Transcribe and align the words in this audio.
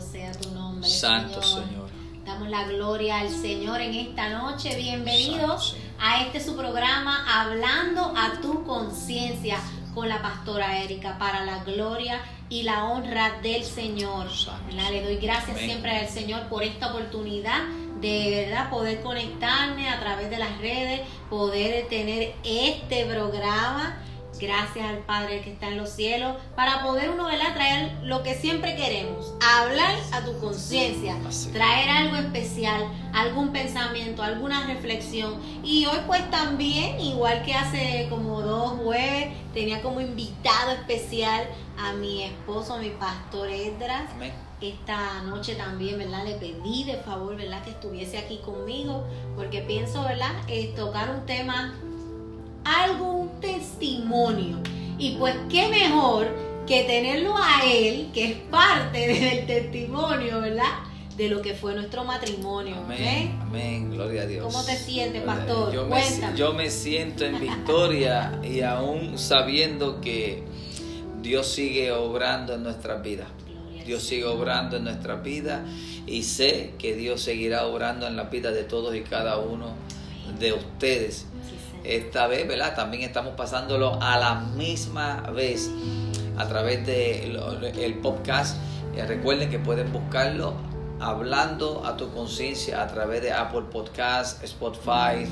Sea 0.00 0.32
tu 0.32 0.50
nombre. 0.50 0.88
Santo 0.88 1.42
Señor. 1.42 1.88
Damos 2.24 2.48
la 2.48 2.64
gloria 2.64 3.20
al 3.20 3.30
Señor 3.30 3.80
en 3.80 3.94
esta 3.94 4.30
noche. 4.30 4.76
Bienvenidos 4.76 5.70
Santo 5.70 5.84
a 6.00 6.22
este 6.22 6.40
su 6.40 6.56
programa 6.56 7.24
Hablando 7.40 8.12
a 8.16 8.40
tu 8.40 8.64
conciencia 8.64 9.58
con 9.94 10.08
la 10.08 10.20
pastora 10.20 10.82
Erika 10.82 11.18
para 11.18 11.44
la 11.44 11.62
gloria 11.64 12.20
y 12.48 12.62
la 12.62 12.84
honra 12.84 13.40
del 13.42 13.62
Señor. 13.64 14.28
Le 14.70 15.02
doy 15.02 15.16
gracias 15.16 15.56
Amén. 15.56 15.66
siempre 15.66 15.96
al 15.96 16.08
Señor 16.08 16.48
por 16.48 16.62
esta 16.62 16.90
oportunidad 16.90 17.62
de 18.00 18.44
verdad 18.44 18.70
poder 18.70 19.00
conectarme 19.00 19.88
a 19.88 19.98
través 20.00 20.28
de 20.28 20.38
las 20.38 20.58
redes, 20.58 21.00
poder 21.30 21.88
tener 21.88 22.34
este 22.44 23.06
programa. 23.06 23.96
Gracias 24.40 24.86
al 24.86 24.98
Padre 24.98 25.42
que 25.42 25.52
está 25.52 25.68
en 25.68 25.78
los 25.78 25.90
cielos, 25.90 26.36
para 26.56 26.82
poder 26.82 27.10
uno 27.10 27.26
¿verdad? 27.26 27.54
traer 27.54 27.92
lo 28.02 28.22
que 28.22 28.34
siempre 28.34 28.76
queremos, 28.76 29.32
hablar 29.40 29.94
a 30.12 30.24
tu 30.24 30.38
conciencia, 30.38 31.16
traer 31.52 31.88
algo 31.88 32.16
especial, 32.16 32.84
algún 33.12 33.52
pensamiento, 33.52 34.22
alguna 34.22 34.66
reflexión. 34.66 35.40
Y 35.62 35.86
hoy 35.86 35.98
pues 36.06 36.28
también, 36.30 37.00
igual 37.00 37.42
que 37.42 37.54
hace 37.54 38.06
como 38.10 38.42
dos 38.42 38.72
jueves, 38.82 39.28
tenía 39.52 39.80
como 39.82 40.00
invitado 40.00 40.72
especial 40.72 41.46
a 41.78 41.92
mi 41.92 42.22
esposo, 42.24 42.78
mi 42.78 42.90
pastor 42.90 43.48
Edras. 43.48 44.10
Amén. 44.14 44.32
Esta 44.60 45.22
noche 45.22 45.56
también, 45.56 45.98
¿verdad? 45.98 46.24
Le 46.24 46.34
pedí 46.36 46.84
de 46.84 46.96
favor, 46.96 47.36
¿verdad? 47.36 47.62
Que 47.64 47.70
estuviese 47.70 48.18
aquí 48.18 48.38
conmigo, 48.38 49.04
porque 49.36 49.60
pienso, 49.60 50.02
¿verdad? 50.02 50.30
Eh, 50.48 50.72
tocar 50.74 51.10
un 51.10 51.26
tema, 51.26 51.74
algún 52.64 53.40
testimonio. 53.40 54.58
Y 54.98 55.16
pues, 55.16 55.34
qué 55.48 55.68
mejor 55.68 56.28
que 56.66 56.84
tenerlo 56.84 57.36
a 57.36 57.64
él, 57.66 58.10
que 58.12 58.32
es 58.32 58.36
parte 58.50 58.98
del 59.20 59.46
testimonio, 59.46 60.40
¿verdad? 60.40 60.80
De 61.16 61.28
lo 61.28 61.42
que 61.42 61.54
fue 61.54 61.74
nuestro 61.74 62.04
matrimonio. 62.04 62.76
Amén. 62.76 63.38
Amén. 63.40 63.90
Gloria 63.90 64.22
a 64.22 64.26
Dios. 64.26 64.44
¿Cómo 64.44 64.64
te 64.64 64.76
sientes, 64.76 65.22
Gloria 65.22 65.46
pastor? 65.46 65.72
Yo 65.72 65.86
me, 65.86 66.02
yo 66.36 66.52
me 66.54 66.70
siento 66.70 67.24
en 67.24 67.38
victoria 67.38 68.40
y 68.42 68.62
aún 68.62 69.16
sabiendo 69.16 70.00
que 70.00 70.42
Dios 71.22 71.46
sigue 71.46 71.92
obrando 71.92 72.54
en 72.54 72.64
nuestras 72.64 73.02
vidas. 73.02 73.28
Dios 73.84 74.02
sigue 74.02 74.24
obrando 74.24 74.78
en 74.78 74.84
nuestras 74.84 75.22
vidas 75.22 75.60
y 76.06 76.22
sé 76.22 76.72
que 76.78 76.94
Dios 76.94 77.20
seguirá 77.20 77.66
obrando 77.66 78.06
en 78.06 78.16
la 78.16 78.24
vida 78.24 78.50
de 78.50 78.64
todos 78.64 78.94
y 78.96 79.02
cada 79.02 79.38
uno 79.38 79.74
de 80.38 80.52
ustedes. 80.52 81.26
Esta 81.84 82.26
vez, 82.26 82.48
¿verdad? 82.48 82.74
También 82.74 83.02
estamos 83.02 83.34
pasándolo 83.34 83.98
a 84.00 84.18
la 84.18 84.34
misma 84.36 85.20
vez 85.34 85.70
a 86.36 86.46
través 86.48 86.86
del 86.86 87.98
podcast. 88.02 88.56
Eh, 88.96 89.04
recuerden 89.06 89.50
que 89.50 89.58
pueden 89.58 89.92
buscarlo 89.92 90.54
hablando 91.00 91.84
a 91.84 91.96
tu 91.96 92.10
conciencia 92.12 92.80
a 92.82 92.86
través 92.86 93.20
de 93.20 93.32
Apple 93.32 93.64
Podcast, 93.70 94.42
Spotify 94.44 95.26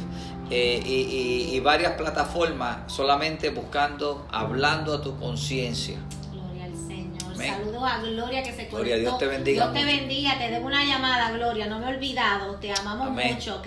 eh, 0.51 0.83
y, 0.85 0.93
y- 0.93 1.57
y 1.57 1.61
varias 1.61 1.93
plataformas, 1.93 2.93
solamente 2.93 3.51
buscando 3.51 4.27
hablando 4.31 4.93
a 4.95 5.01
tu 5.01 5.17
conciencia. 5.19 5.97
Gloria 6.33 6.65
al 6.65 6.75
Señor. 6.75 7.35
Amén. 7.35 7.55
Saludos 7.55 7.83
a 7.85 7.99
Gloria 8.03 8.43
que 8.43 8.51
se 8.51 8.55
conectó. 8.69 8.77
Gloria, 8.77 8.97
Dios 8.97 9.19
te 9.19 9.27
bendiga 9.27 9.71
Dios 9.71 9.75
te 9.75 9.85
bendiga, 9.87 10.39
te 10.39 10.51
debo 10.51 10.67
una 10.67 10.85
llamada, 10.85 11.31
Gloria. 11.31 11.67
No 11.67 11.79
me 11.79 11.87
he 11.91 11.95
olvidado. 11.95 12.57
Te 12.57 12.73
amamos 12.73 13.07
Amén. 13.09 13.35
mucho, 13.35 13.57
¿ok? 13.57 13.67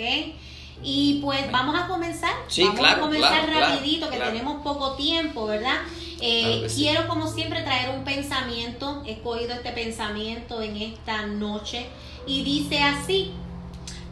Y 0.87 1.19
pues 1.21 1.51
vamos 1.51 1.75
a 1.75 1.87
comenzar. 1.87 2.31
Sí, 2.47 2.63
vamos 2.63 2.79
claro, 2.79 2.97
a 2.97 2.99
comenzar 3.01 3.31
claro, 3.31 3.47
claro, 3.47 3.75
rapidito, 3.75 4.09
que 4.09 4.17
claro. 4.17 4.31
tenemos 4.31 4.61
poco 4.61 4.91
tiempo, 4.93 5.47
¿verdad? 5.47 5.77
Eh, 6.21 6.61
que 6.61 6.69
sí. 6.69 6.83
Quiero 6.83 7.07
como 7.07 7.27
siempre 7.27 7.63
traer 7.63 7.89
un 7.97 8.03
pensamiento. 8.03 9.01
He 9.05 9.13
escogido 9.13 9.55
este 9.55 9.71
pensamiento 9.71 10.61
en 10.61 10.77
esta 10.77 11.25
noche. 11.25 11.87
Y 12.27 12.43
dice 12.43 12.83
así. 12.83 13.31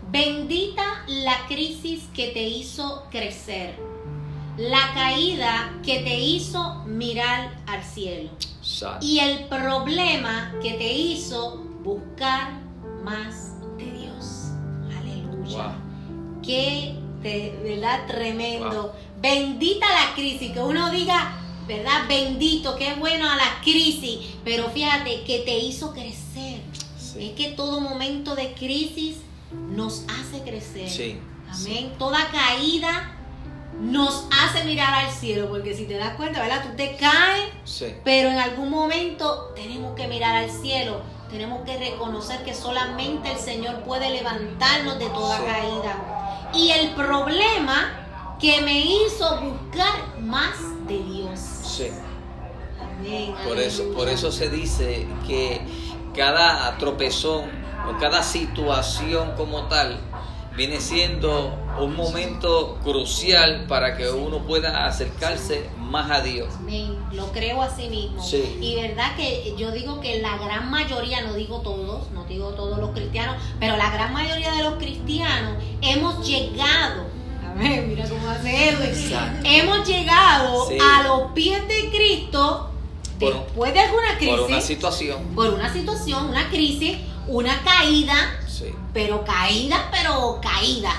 Bendita 0.10 0.84
la 1.08 1.46
crisis 1.48 2.04
que 2.14 2.28
te 2.30 2.44
hizo 2.44 3.06
crecer. 3.09 3.76
La 4.58 4.94
caída 4.94 5.74
que 5.84 6.00
te 6.00 6.20
hizo 6.20 6.84
mirar 6.86 7.52
al 7.68 7.84
cielo. 7.84 8.30
Y 9.02 9.20
el 9.20 9.46
problema 9.46 10.53
que 10.62 10.74
te 10.74 10.92
hizo 10.92 11.58
buscar 11.84 12.52
más 13.03 13.59
de 13.78 13.92
Dios. 13.92 14.52
Aleluya. 15.00 15.68
Wow. 15.68 15.93
Qué 16.46 16.96
de 17.22 17.58
verdad 17.64 18.06
tremendo. 18.08 18.94
Bendita 19.22 19.86
la 19.88 20.14
crisis, 20.14 20.52
que 20.52 20.59
uno 20.59 20.90
diga, 20.92 21.38
¿verdad? 21.68 22.04
Bendito, 22.08 22.76
qué 22.76 22.94
bueno 22.96 23.30
a 23.30 23.36
la 23.38 23.62
crisis. 23.64 24.20
Pero 24.44 24.70
fíjate 24.70 25.24
que 25.24 25.40
te 25.40 25.58
hizo 25.58 25.94
crecer. 25.94 26.62
Sí. 26.98 27.30
Es 27.30 27.36
que 27.36 27.53
todo 27.56 27.80
momento 27.80 28.36
de 28.36 28.53
crisis 28.53 29.18
nos 29.70 30.03
hace 30.20 30.42
crecer. 30.44 30.90
Sí. 30.90 31.20
Amén. 31.50 31.94
Toda 31.98 32.28
caída 32.32 33.12
nos 33.80 34.26
hace 34.42 34.66
mirar 34.66 34.94
al 34.94 35.12
cielo, 35.12 35.48
porque 35.50 35.74
si 35.76 35.86
te 35.86 35.96
das 35.96 36.16
cuenta, 36.16 36.42
¿verdad? 36.42 36.64
Tú 36.64 36.76
te 36.76 36.96
caes, 36.98 37.50
Sí. 37.64 37.86
pero 38.03 38.30
en 38.30 38.38
algún 38.40 38.70
momento 38.70 39.52
tenemos 39.56 39.96
que 39.96 40.08
mirar 40.08 40.36
al 40.36 40.50
cielo. 40.50 41.02
Tenemos 41.30 41.62
que 41.66 41.78
reconocer 41.78 42.44
que 42.44 42.53
solamente 42.53 43.32
el 43.32 43.40
Señor 43.40 43.84
puede 43.84 44.09
levantarnos 44.12 45.00
de 45.00 45.08
toda 45.08 45.38
Sí. 45.38 45.44
caída. 45.46 46.20
Y 46.53 46.72
el 46.72 46.90
problema 46.91 48.36
que 48.40 48.62
me 48.62 48.80
hizo 48.80 49.40
buscar 49.41 50.19
más 50.19 50.56
de 50.88 51.00
Dios. 51.00 51.40
Sí. 51.40 51.88
Amén. 52.81 53.34
Por 53.47 53.59
eso, 53.59 53.91
por 53.94 54.09
eso 54.09 54.31
se 54.31 54.50
dice 54.50 55.08
que 55.25 55.62
cada 56.16 56.78
tropezón 56.78 57.50
o 57.90 57.97
cada 58.00 58.22
situación 58.24 59.34
como 59.36 59.68
tal 59.68 60.00
viene 60.56 60.80
siendo 60.80 61.58
un 61.79 61.95
momento 61.95 62.78
crucial 62.84 63.66
para 63.67 63.97
que 63.97 64.09
uno 64.09 64.39
pueda 64.45 64.85
acercarse 64.85 65.69
más 65.79 66.09
a 66.11 66.22
Dios. 66.22 66.50
Amén. 66.59 66.97
Lo 67.11 67.31
creo 67.31 67.61
así 67.61 67.88
mismo. 67.89 68.22
Sí. 68.23 68.57
Y 68.61 68.75
verdad 68.75 69.16
que 69.16 69.53
yo 69.57 69.72
digo 69.72 70.00
que 70.00 70.19
la 70.22 70.38
gran 70.38 70.69
mayoría, 70.69 71.22
no 71.22 71.34
digo 71.34 71.61
todos, 71.61 72.11
no 72.11 72.25
digo 72.25 72.50
todos 72.53 72.78
los 72.79 72.91
cristianos, 72.91 73.35
pero 73.59 73.78
la 73.78 73.89
gran 73.91 74.13
mayoría 74.13 74.51
de 74.53 74.63
los 74.63 74.75
cristianos 74.75 75.61
hemos 75.81 76.25
llegado. 76.28 77.06
Amén, 77.51 77.85
mira 77.90 78.07
cómo 78.09 78.29
hace 78.29 78.69
Edwin. 78.69 78.90
Exacto. 78.90 79.40
Hemos 79.47 79.88
llegado 79.88 80.67
Sí. 80.67 80.78
a 80.81 81.03
los 81.03 81.31
pies 81.34 81.61
de 81.67 81.90
Cristo 81.91 82.72
Por- 83.19 83.34
después 83.34 83.73
de 83.73 83.79
alguna 83.79 84.17
crisis, 84.17 84.35
Por 84.38 84.47
una 84.50 84.61
situación. 84.61 85.23
por 85.35 85.50
una 85.53 85.72
situación, 85.72 86.29
una 86.29 86.50
crisis, 86.50 86.97
una 87.28 87.61
caída, 87.63 88.16
Sí. 88.58 88.66
pero 88.94 89.24
caída, 89.25 89.90
pero 89.91 90.40
caída. 90.41 90.91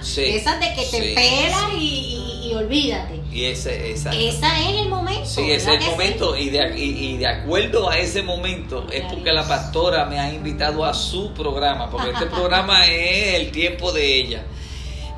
Sí. 0.00 0.24
Esas 0.30 0.58
de 0.60 0.68
que 0.74 0.82
te 0.82 1.02
Sí, 1.02 1.14
pelas 1.14 1.72
y, 1.76 1.84
y- 1.84 2.50
y 2.50 2.54
olvídate. 2.54 3.20
Y 3.30 3.44
ese, 3.46 3.90
esa, 3.92 4.10
Esa 4.12 4.60
es 4.60 4.76
el 4.80 4.88
momento. 4.88 5.24
Sí, 5.26 5.50
ese 5.50 5.66
¿verdad 5.70 5.82
es 5.82 5.84
el 5.88 5.90
momento 5.92 6.36
y 6.36 6.50
de, 6.50 6.78
y 6.78 7.16
de 7.18 7.26
acuerdo 7.26 7.88
a 7.90 7.98
ese 7.98 8.22
momento 8.22 8.86
es 8.90 9.02
porque 9.12 9.32
la 9.32 9.46
pastora 9.46 10.06
me 10.06 10.18
ha 10.18 10.32
invitado 10.32 10.84
a 10.84 10.92
su 10.94 11.32
programa, 11.34 11.90
porque 11.90 12.10
este 12.10 12.26
programa 12.34 12.86
es 12.86 13.34
el 13.34 13.50
tiempo 13.52 13.92
de 13.92 14.16
ella. 14.20 14.42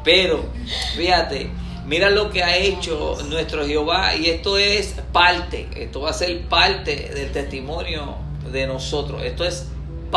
Pero, 0.04 0.44
fíjate, 0.96 1.50
mira 1.86 2.10
lo 2.10 2.30
que 2.30 2.42
ha 2.42 2.56
hecho 2.56 3.16
nuestro 3.28 3.66
Jehová 3.66 4.14
y 4.16 4.28
esto 4.30 4.58
es 4.58 4.94
parte, 5.12 5.68
esto 5.76 6.00
va 6.02 6.10
a 6.10 6.14
ser 6.14 6.42
parte 6.48 6.94
del 7.14 7.32
testimonio 7.32 8.16
de 8.52 8.66
nosotros, 8.66 9.22
esto 9.24 9.44
es 9.44 9.68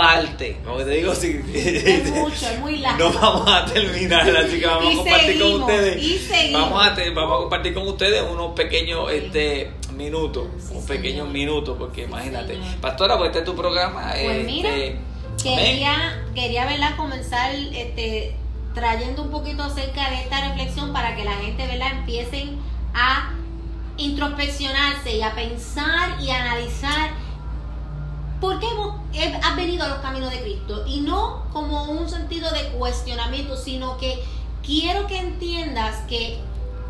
parte, 0.01 0.57
como 0.63 0.77
te 0.77 0.91
digo, 0.91 1.15
si, 1.15 1.41
Es 1.53 2.09
mucho, 2.11 2.47
es 2.49 2.59
muy 2.59 2.77
largo. 2.77 3.09
no 3.09 3.19
vamos 3.19 3.49
a 3.49 3.65
terminar, 3.65 4.29
así 4.37 4.59
que 4.59 4.65
vamos 4.67 4.93
a 4.93 4.97
compartir 4.97 5.39
con 5.41 5.61
ustedes. 5.61 6.03
y 6.03 6.17
seguimos. 6.19 6.61
Vamos 6.61 6.87
a, 6.87 6.95
te- 6.95 7.09
vamos 7.09 7.35
a 7.35 7.39
compartir 7.41 7.73
con 7.73 7.87
ustedes 7.87 8.21
unos 8.31 8.51
pequeños 8.53 9.11
este, 9.11 9.71
minutos, 9.95 10.47
Sí, 10.59 10.67
unos 10.71 10.83
señor. 10.85 11.01
pequeños 11.01 11.29
minutos, 11.29 11.75
porque 11.79 12.01
Sí, 12.03 12.07
imagínate. 12.09 12.53
señor. 12.53 12.75
Pastora, 12.79 13.17
pues 13.17 13.29
este 13.29 13.39
es 13.39 13.45
tu 13.45 13.55
programa. 13.55 14.11
Pues 14.13 14.45
mira, 14.45 14.69
este, 14.69 14.99
Quería, 15.41 16.23
quería 16.35 16.65
¿verdad? 16.65 16.95
comenzar 16.97 17.53
este, 17.55 18.35
trayendo 18.73 19.23
un 19.23 19.31
poquito 19.31 19.63
acerca 19.63 20.09
de 20.09 20.17
esta 20.21 20.47
reflexión 20.49 20.93
para 20.93 21.15
que 21.15 21.23
la 21.25 21.33
gente 21.33 21.65
¿verdad? 21.67 21.91
empiecen 21.99 22.57
a 22.93 23.33
introspeccionarse 23.97 25.15
y 25.15 25.21
a 25.21 25.33
pensar 25.35 26.21
y 26.21 26.29
a 26.29 26.41
analizar 26.43 27.09
por 28.41 28.59
qué 28.59 28.67
hemos, 28.67 28.95
he- 29.13 29.33
has 29.35 29.55
venido 29.55 29.83
a 29.83 29.87
los 29.89 29.99
caminos 29.99 30.31
de 30.31 30.41
Cristo 30.41 30.83
y 30.87 31.01
no 31.01 31.43
como 31.53 31.83
un 31.85 32.07
sentido 32.09 32.49
de 32.51 32.69
cuestionamiento, 32.77 33.57
sino 33.57 33.97
que 33.97 34.23
quiero 34.63 35.07
que 35.07 35.17
entiendas 35.17 35.95
que 36.07 36.39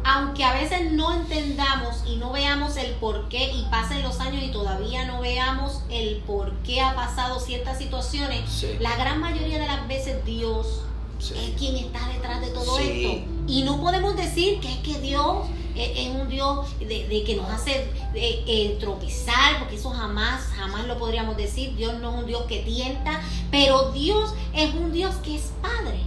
aunque 0.03 0.43
a 0.45 0.53
veces 0.53 0.91
no 0.93 1.13
entendamos 1.13 2.03
y 2.05 2.15
no 2.15 2.31
veamos 2.31 2.77
el 2.77 2.91
por 2.93 3.27
qué 3.27 3.51
y 3.51 3.63
pasen 3.69 4.03
los 4.03 4.19
años 4.21 4.41
y 4.43 4.51
todavía 4.51 5.03
no 5.05 5.19
veamos 5.19 5.81
el 5.89 6.17
por 6.25 6.53
qué 6.63 6.79
ha 6.81 6.95
pasado 6.95 7.39
ciertas 7.41 7.77
situaciones, 7.77 8.49
Sí. 8.49 8.77
la 8.79 8.95
gran 8.95 9.19
mayoría 9.19 9.59
de 9.59 9.67
las 9.67 9.85
veces 9.87 10.23
Dios 10.23 10.81
Sí. 11.19 11.33
es 11.35 11.59
quien 11.59 11.75
está 11.75 12.07
detrás 12.07 12.39
de 12.41 12.47
todo 12.51 12.77
Sí. 12.77 13.05
esto. 13.05 13.25
Y 13.47 13.63
no 13.63 13.81
podemos 13.81 14.15
decir 14.15 14.59
que 14.61 14.71
es 14.71 14.77
que 14.77 14.99
Dios 15.01 15.47
es, 15.75 15.91
es 15.97 16.07
un 16.09 16.29
Dios 16.29 16.67
de, 16.79 17.07
de 17.07 17.23
que 17.25 17.35
nos 17.35 17.49
hace, 17.49 17.89
eh, 18.17 18.43
eh, 18.47 18.77
tropezar, 18.79 19.59
porque 19.59 19.75
eso 19.75 19.89
jamás, 19.91 20.41
jamás 20.55 20.85
lo 20.87 20.97
podríamos 20.97 21.37
decir. 21.37 21.75
Dios 21.75 21.93
no 21.99 22.11
es 22.11 22.15
un 22.19 22.25
Dios 22.25 22.43
que 22.47 22.59
tienta, 22.59 23.21
pero 23.51 23.91
Dios 23.91 24.33
es 24.53 24.73
un 24.73 24.91
Dios 24.91 25.15
que 25.23 25.35
es 25.35 25.51
Padre. 25.61 25.99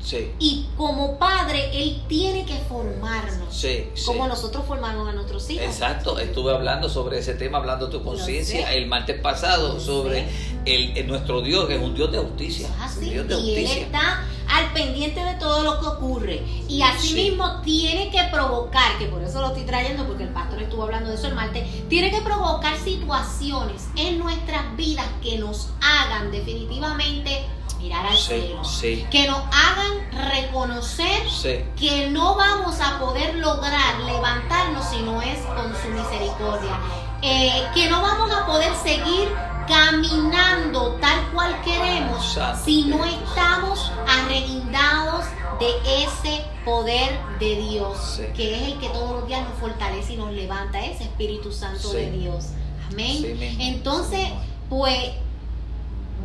Sí. 0.00 0.30
Y 0.38 0.66
como 0.76 1.18
padre, 1.18 1.70
Él 1.82 2.00
tiene 2.08 2.46
que 2.46 2.54
formarnos. 2.68 3.54
Sí, 3.54 3.88
sí. 3.94 4.06
Como 4.06 4.26
nosotros 4.28 4.64
formamos 4.66 5.06
a 5.08 5.12
nuestros 5.12 5.50
hijos. 5.50 5.64
Exacto, 5.66 6.18
estuve 6.18 6.52
hablando 6.54 6.88
sobre 6.88 7.18
ese 7.18 7.34
tema, 7.34 7.58
hablando 7.58 7.86
de 7.86 7.92
tu 7.98 8.04
conciencia 8.04 8.72
el 8.72 8.86
martes 8.86 9.20
pasado 9.20 9.78
sobre 9.80 10.26
el, 10.64 10.96
el- 10.96 11.06
nuestro 11.08 11.42
Dios, 11.42 11.66
que 11.66 11.74
es 11.76 11.82
un 11.82 11.94
Dios 11.94 12.10
de 12.12 12.18
justicia. 12.18 12.68
Ah, 12.78 12.88
un 12.96 13.00
Dios 13.10 13.28
de 13.28 13.34
y 13.34 13.54
él 13.56 13.60
justicia. 13.66 13.82
está 13.86 14.24
al 14.58 14.72
pendiente 14.72 15.22
de 15.24 15.34
todo 15.34 15.62
lo 15.62 15.80
que 15.80 15.86
ocurre. 15.86 16.42
Y 16.68 16.82
asimismo 16.82 17.60
tiene 17.62 18.10
que 18.10 18.22
provocar, 18.24 18.98
que 18.98 19.06
por 19.06 19.22
eso 19.22 19.40
lo 19.40 19.48
estoy 19.48 19.64
trayendo, 19.64 20.06
porque 20.06 20.24
el 20.24 20.30
pastor 20.30 20.62
estuvo 20.62 20.82
hablando 20.84 21.08
de 21.10 21.16
eso 21.16 21.26
el 21.28 21.34
martes, 21.34 21.88
tiene 21.88 22.10
que 22.10 22.20
provocar 22.20 22.76
situaciones 22.78 23.88
en 23.96 24.18
nuestras 24.18 24.76
vidas 24.76 25.06
que 25.22 25.38
nos 25.38 25.68
hagan 25.82 26.30
definitivamente 26.30 27.46
mirar 27.78 28.06
al 28.06 28.16
Sí, 28.16 28.24
cielo. 28.40 28.64
sí. 28.64 29.06
Que 29.10 29.26
nos 29.28 29.38
hagan 29.52 30.28
reconocer 30.32 31.22
Sí, 31.30 31.64
que 31.78 32.08
no 32.10 32.34
vamos 32.34 32.80
a 32.80 32.98
poder 32.98 33.36
lograr 33.36 34.00
levantarnos 34.00 34.84
si 34.84 34.98
no 35.02 35.22
es 35.22 35.38
con 35.40 35.72
su 35.80 35.88
misericordia. 35.88 36.78
Eh, 37.22 37.64
que 37.74 37.88
no 37.88 38.00
vamos 38.02 38.30
a 38.32 38.46
poder 38.46 38.72
seguir 38.76 39.28
caminando 39.68 40.92
tal 41.00 41.30
cual 41.32 41.60
queremos 41.62 42.32
Santo 42.34 42.64
si 42.64 42.84
no 42.84 43.04
estamos 43.04 43.92
arreguindados 44.06 45.24
de 45.60 46.04
ese 46.04 46.44
poder 46.64 47.18
de 47.40 47.56
Dios, 47.56 47.98
Sí. 48.16 48.22
que 48.34 48.54
es 48.56 48.62
el 48.72 48.78
que 48.78 48.88
todos 48.88 49.10
los 49.20 49.26
días 49.28 49.42
nos 49.48 49.58
fortalece 49.58 50.14
y 50.14 50.16
nos 50.16 50.32
levanta, 50.32 50.80
ese 50.84 51.04
Espíritu 51.04 51.52
Santo 51.52 51.90
Sí. 51.90 51.96
de 51.96 52.10
Dios. 52.12 52.46
Amén. 52.90 53.16
Sí. 53.18 53.56
Entonces, 53.60 54.28
pues 54.68 55.10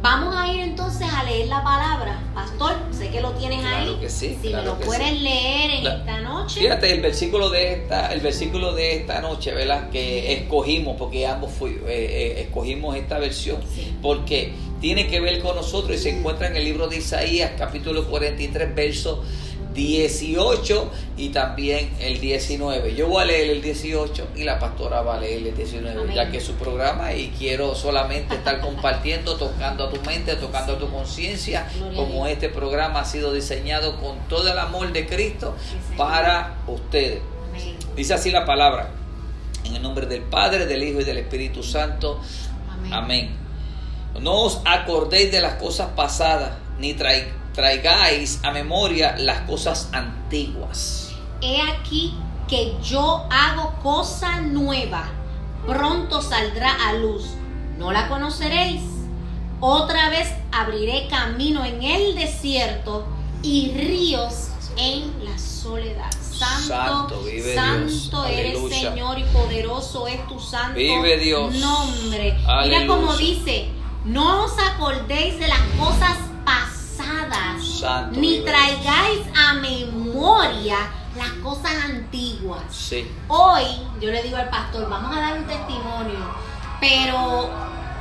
Vamos 0.03 0.35
a 0.35 0.51
ir 0.53 0.59
entonces 0.59 1.07
a 1.09 1.23
leer 1.23 1.47
la 1.47 1.63
palabra. 1.63 2.19
Pastor, 2.35 2.75
sé 2.91 3.07
que 3.09 3.21
lo 3.21 3.31
tienes 3.35 3.61
Claro 3.61 3.91
ahí. 3.93 3.97
que 4.01 4.09
sí, 4.09 4.37
Si 4.41 4.49
claro 4.49 4.63
me 4.63 4.69
lo 4.71 4.79
que 4.79 4.85
puedes 4.85 5.07
sí. 5.09 5.19
leer 5.19 5.71
en 5.71 5.83
La- 5.85 5.95
esta 5.95 6.19
noche. 6.19 6.59
Fíjate 6.59 6.91
el 6.93 6.99
versículo 7.01 7.49
de 7.49 7.71
esta, 7.73 8.11
el 8.11 8.19
versículo 8.19 8.73
de 8.75 8.97
esta 8.97 9.21
noche, 9.21 9.53
¿verdad? 9.53 9.89
Que 9.91 10.33
escogimos, 10.33 10.97
porque 10.97 11.25
ambos 11.25 11.53
fui- 11.53 11.79
eh, 11.87 11.87
eh, 11.87 12.41
escogimos 12.41 12.97
esta 12.97 13.17
versión, 13.17 13.61
Sí. 13.73 13.95
porque 14.01 14.51
tiene 14.81 15.07
que 15.07 15.21
ver 15.21 15.39
con 15.41 15.55
nosotros 15.55 15.95
y 15.97 15.99
se 16.03 16.09
encuentra 16.09 16.47
en 16.47 16.57
el 16.57 16.65
libro 16.65 16.87
de 16.89 16.97
Isaías, 16.97 17.51
capítulo 17.57 18.05
43, 18.09 18.75
verso 18.75 19.23
18 19.73 20.91
y 21.17 21.29
también 21.29 21.93
el 21.99 22.19
19. 22.19 22.95
Yo 22.95 23.07
voy 23.07 23.23
a 23.23 23.25
leer 23.25 23.49
el 23.49 23.61
18 23.61 24.27
y 24.35 24.43
la 24.43 24.59
pastora 24.59 25.01
va 25.01 25.15
a 25.15 25.19
leer 25.19 25.45
el 25.47 25.55
19, 25.55 26.01
Amén. 26.01 26.15
ya 26.15 26.29
que 26.31 26.37
es 26.37 26.43
su 26.43 26.53
programa 26.53 27.13
y 27.13 27.29
quiero 27.37 27.75
solamente 27.75 28.35
estar 28.35 28.59
compartiendo, 28.61 29.35
tocando 29.35 29.85
a 29.85 29.89
tu 29.89 30.01
mente, 30.01 30.35
tocando 30.35 30.73
a 30.73 30.79
tu 30.79 30.89
conciencia, 30.89 31.67
como 31.95 32.27
este 32.27 32.49
programa 32.49 33.01
ha 33.01 33.05
sido 33.05 33.33
diseñado 33.33 33.99
con 33.99 34.17
todo 34.29 34.51
el 34.51 34.57
amor 34.59 34.91
de 34.93 35.05
Cristo 35.05 35.55
para 35.97 36.55
ustedes. 36.67 37.21
Amén. 37.49 37.75
Dice 37.95 38.13
así 38.13 38.31
la 38.31 38.45
palabra, 38.45 38.89
en 39.65 39.75
el 39.75 39.81
nombre 39.81 40.05
del 40.07 40.21
Padre, 40.23 40.65
del 40.65 40.83
Hijo 40.83 41.01
y 41.01 41.03
del 41.03 41.17
Espíritu 41.17 41.63
Santo. 41.63 42.19
Amén. 42.69 42.93
Amén. 42.93 43.29
No 44.21 44.41
os 44.43 44.61
acordéis 44.65 45.31
de 45.31 45.41
las 45.41 45.55
cosas 45.55 45.89
pasadas, 45.95 46.51
ni 46.79 46.93
trai- 46.93 47.25
traigáis 47.53 48.39
a 48.43 48.51
memoria 48.51 49.15
las 49.17 49.41
cosas 49.41 49.89
antiguas. 49.93 51.11
He 51.41 51.61
aquí 51.61 52.15
que 52.47 52.75
yo 52.83 53.25
hago 53.29 53.73
cosa 53.81 54.41
nueva. 54.41 55.09
Pronto 55.67 56.21
saldrá 56.21 56.73
a 56.87 56.93
luz. 56.93 57.25
No 57.77 57.91
la 57.91 58.07
conoceréis. 58.09 58.81
Otra 59.59 60.09
vez 60.09 60.29
abriré 60.51 61.07
camino 61.07 61.63
en 61.63 61.81
el 61.83 62.15
desierto 62.15 63.05
y 63.41 63.71
ríos 63.75 64.49
en 64.77 65.23
la 65.23 65.37
soledad. 65.37 66.11
Santo, 66.11 66.67
Santo, 66.67 67.21
vive 67.21 67.55
santo 67.55 68.23
Dios. 68.25 68.39
eres 68.39 68.51
Aleluya. 68.57 68.75
Señor 68.89 69.19
y 69.19 69.23
poderoso 69.25 70.07
es 70.07 70.27
tu 70.27 70.39
santo 70.39 70.75
Vive 70.75 71.17
Dios. 71.19 71.55
nombre. 71.55 72.37
Mira 72.63 72.87
como 72.87 73.15
dice, 73.15 73.69
no 74.03 74.45
os 74.45 74.53
acordéis 74.59 75.39
de 75.39 75.47
las 75.47 75.61
cosas 75.79 76.17
Santo, 77.83 78.19
ni 78.19 78.39
traigáis 78.39 79.21
a 79.37 79.53
memoria 79.55 80.77
las 81.17 81.31
cosas 81.43 81.71
antiguas. 81.83 82.61
Sí, 82.69 83.11
Hoy 83.27 83.63
yo 83.99 84.09
le 84.09 84.23
digo 84.23 84.37
al 84.37 84.49
pastor, 84.49 84.89
vamos 84.89 85.15
a 85.15 85.19
dar 85.19 85.37
un 85.37 85.45
testimonio, 85.45 86.19
pero 86.79 87.49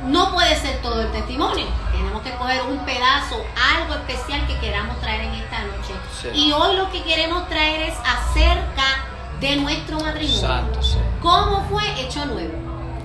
no 0.05 0.33
puede 0.33 0.55
ser 0.55 0.81
todo 0.81 1.01
el 1.01 1.11
testimonio. 1.11 1.65
Tenemos 1.91 2.21
que 2.21 2.31
coger 2.31 2.61
un 2.63 2.79
pedazo, 2.85 3.43
algo 3.75 3.95
especial 3.95 4.47
que 4.47 4.57
queramos 4.59 4.99
traer 5.01 5.21
en 5.21 5.33
esta 5.33 5.59
noche. 5.63 5.93
Sí. 6.21 6.27
Y 6.33 6.51
hoy 6.53 6.77
lo 6.77 6.89
que 6.89 7.03
queremos 7.03 7.47
traer 7.49 7.89
es 7.89 7.95
acerca 8.05 9.05
de 9.41 9.57
nuestro 9.57 9.99
matrimonio. 9.99 10.39
santo, 10.39 10.81
sí. 10.81 10.97
¿Cómo 11.21 11.65
fue 11.69 11.83
hecho 12.01 12.25
nuevo? 12.25 12.62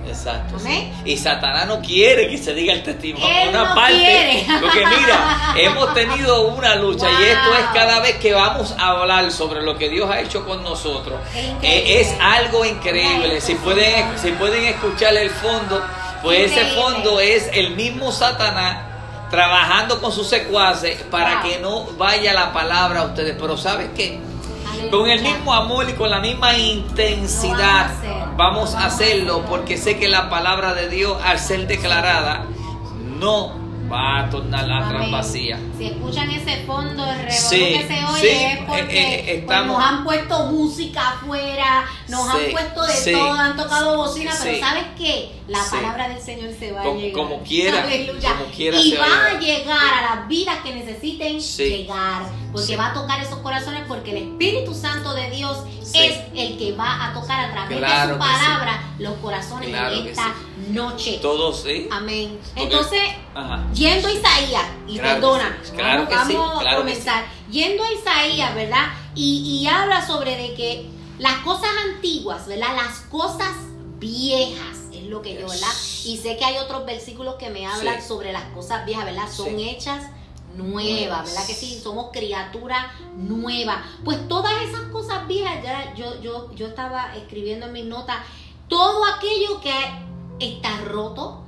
Exacto. 0.09 0.59
sí. 0.59 0.91
Y 1.05 1.17
Satanás 1.17 1.67
no 1.67 1.79
quiere 1.81 2.27
que 2.29 2.37
se 2.37 2.53
diga 2.53 2.73
el 2.73 2.83
testimonio. 2.83 3.27
Él 3.27 3.49
una 3.49 3.63
no 3.69 3.75
parte. 3.75 3.93
quiere. 3.93 4.45
Porque 4.61 4.85
mira, 4.85 5.53
hemos 5.57 5.93
tenido 5.93 6.47
una 6.49 6.75
lucha 6.75 7.07
y 7.09 7.23
esto 7.23 7.53
es 7.55 7.65
cada 7.73 7.99
vez 8.01 8.15
que 8.17 8.33
vamos 8.33 8.73
a 8.77 8.87
hablar 8.89 9.31
sobre 9.31 9.61
lo 9.61 9.77
que 9.77 9.89
Dios 9.89 10.09
ha 10.09 10.19
hecho 10.19 10.45
con 10.45 10.63
nosotros. 10.63 11.19
Eh, 11.61 11.99
es 12.01 12.13
algo 12.21 12.65
increíble. 12.65 13.31
Ay, 13.35 13.41
Si 13.41 13.55
pueden, 13.55 14.17
si 14.17 14.31
pueden 14.31 14.65
escuchar 14.65 15.15
el 15.15 15.29
fondo, 15.29 15.81
pues 16.23 16.51
ese 16.51 16.65
fondo 16.75 17.19
es 17.19 17.49
el 17.53 17.71
mismo 17.75 18.11
Satanás 18.11 18.85
trabajando 19.29 20.01
con 20.01 20.11
sus 20.11 20.27
secuaces 20.27 21.03
para 21.11 21.41
Wow. 21.41 21.43
que 21.43 21.59
no 21.59 21.83
vaya 21.97 22.33
la 22.33 22.51
palabra 22.51 23.01
a 23.01 23.03
ustedes. 23.05 23.35
Pero 23.39 23.55
¿sabes 23.57 23.89
qué? 23.95 24.19
Con 24.91 25.09
el 25.09 25.21
mismo 25.21 25.53
amor 25.53 25.89
y 25.89 25.93
con 25.93 26.09
la 26.09 26.19
misma 26.19 26.57
intensidad 26.57 27.91
vamos 28.35 28.73
a 28.75 28.85
hacerlo 28.85 29.43
porque 29.47 29.77
sé 29.77 29.99
que 29.99 30.07
la 30.07 30.29
palabra 30.29 30.73
de 30.73 30.89
Dios 30.89 31.17
al 31.23 31.39
ser 31.39 31.67
declarada 31.67 32.45
no 33.19 33.51
va 33.91 34.19
a 34.19 34.29
tornar 34.29 34.65
Amén. 34.71 35.11
vacía. 35.11 35.59
Si 35.79 35.85
escuchan 35.87 36.29
ese 36.29 36.65
fondo 36.65 37.05
de 37.05 37.13
revolú 37.15 37.31
Sí, 37.31 37.57
que 37.59 37.87
se 37.87 38.05
oye 38.05 38.19
sí, 38.21 38.43
es 38.43 38.57
porque 38.67 38.83
eh, 39.15 39.33
eh, 39.35 39.43
pues, 39.47 39.65
nos 39.65 39.81
han 39.81 40.03
puesto 40.03 40.43
música 40.47 41.09
afuera, 41.11 41.85
nos 42.09 42.25
Sí, 42.25 42.37
han 42.45 42.51
puesto 42.51 42.81
de 42.83 43.11
todo, 43.13 43.31
han 43.33 43.55
tocado 43.55 43.95
bocina, 43.97 44.33
pero 44.43 44.59
¿sabes 44.59 44.83
qué? 44.97 45.31
La 45.47 45.59
palabra 45.71 46.09
del 46.09 46.21
Señor 46.21 46.51
se 46.59 46.71
va 46.73 46.83
Como- 46.83 46.99
a 46.99 47.01
llegar. 47.01 47.13
como 47.13 47.43
quiera, 47.43 47.81
como 47.83 48.45
quiera 48.55 48.77
y 48.77 48.91
se 48.91 48.97
va 48.97 49.07
va 49.07 49.25
a 49.27 49.39
llegar 49.39 49.93
a 49.93 50.15
las 50.15 50.27
vidas 50.27 50.57
que 50.63 50.75
necesiten 50.75 51.39
llegar, 51.39 52.23
porque 52.51 52.75
va 52.75 52.87
a 52.87 52.93
tocar 52.93 53.21
esos 53.21 53.39
corazones 53.39 53.83
porque 53.87 54.11
el 54.11 54.17
Espíritu 54.17 54.75
Santo 54.75 55.13
de 55.13 55.29
Dios 55.31 55.57
es 55.93 56.19
el 56.35 56.57
que 56.57 56.73
va 56.73 57.05
a 57.07 57.13
tocar 57.13 57.45
a 57.45 57.51
través 57.53 57.77
Claro 57.77 58.07
de 58.09 58.13
su 58.13 58.19
palabra 58.19 58.83
los 58.99 59.13
corazones 59.15 59.69
Claro 59.69 59.95
en 59.95 60.07
esta 60.07 60.33
noche. 60.69 61.19
Todos, 61.21 61.63
¿sí? 61.63 61.87
Amén. 61.89 62.37
Entonces, 62.55 63.01
Ajá. 63.33 63.63
Yendo 63.73 64.07
a 64.07 64.11
Isaías, 64.11 64.65
y 64.87 64.97
Claro 64.99 65.13
perdona, 65.21 65.57
claro 65.71 66.05
vamos, 66.09 66.27
que 66.27 66.31
sí, 66.33 66.37
claro 66.37 66.59
a 66.59 66.69
que 66.69 66.75
comenzar. 66.77 67.25
Yendo 67.51 67.83
a 67.83 67.91
Isaías, 67.93 68.55
¿verdad? 68.55 68.87
Y, 69.15 69.59
y 69.61 69.67
habla 69.67 70.05
sobre 70.05 70.35
de 70.35 70.53
que 70.55 70.89
las 71.19 71.37
cosas 71.39 71.69
antiguas, 71.93 72.47
¿verdad? 72.47 72.75
Las 72.75 72.99
cosas 73.09 73.51
viejas, 73.99 74.77
es 74.93 75.03
lo 75.07 75.21
que 75.21 75.33
yo. 75.39 75.47
¿verdad? 75.47 75.67
Y 76.05 76.17
sé 76.17 76.37
que 76.37 76.45
hay 76.45 76.57
otros 76.57 76.85
versículos 76.85 77.35
que 77.35 77.49
me 77.49 77.65
hablan 77.67 78.01
Sí. 78.01 78.07
sobre 78.07 78.31
las 78.31 78.43
cosas 78.55 78.85
viejas, 78.85 79.05
¿verdad? 79.05 79.29
Son 79.31 79.47
Sí. 79.57 79.69
hechas 79.69 80.05
nuevas, 80.55 81.25
¿verdad? 81.25 81.45
Que 81.47 81.53
sí, 81.53 81.79
somos 81.81 82.07
criatura 82.11 82.91
nueva. 83.15 83.83
Pues 84.03 84.27
todas 84.27 84.53
esas 84.63 84.81
cosas 84.91 85.27
viejas, 85.27 85.63
ya 85.63 85.93
yo, 85.95 86.19
yo, 86.21 86.53
yo 86.55 86.67
estaba 86.67 87.15
escribiendo 87.15 87.65
en 87.67 87.73
mis 87.73 87.85
notas, 87.85 88.17
todo 88.67 89.03
aquello 89.05 89.59
que 89.61 89.73
está 90.39 90.69
roto, 90.85 91.43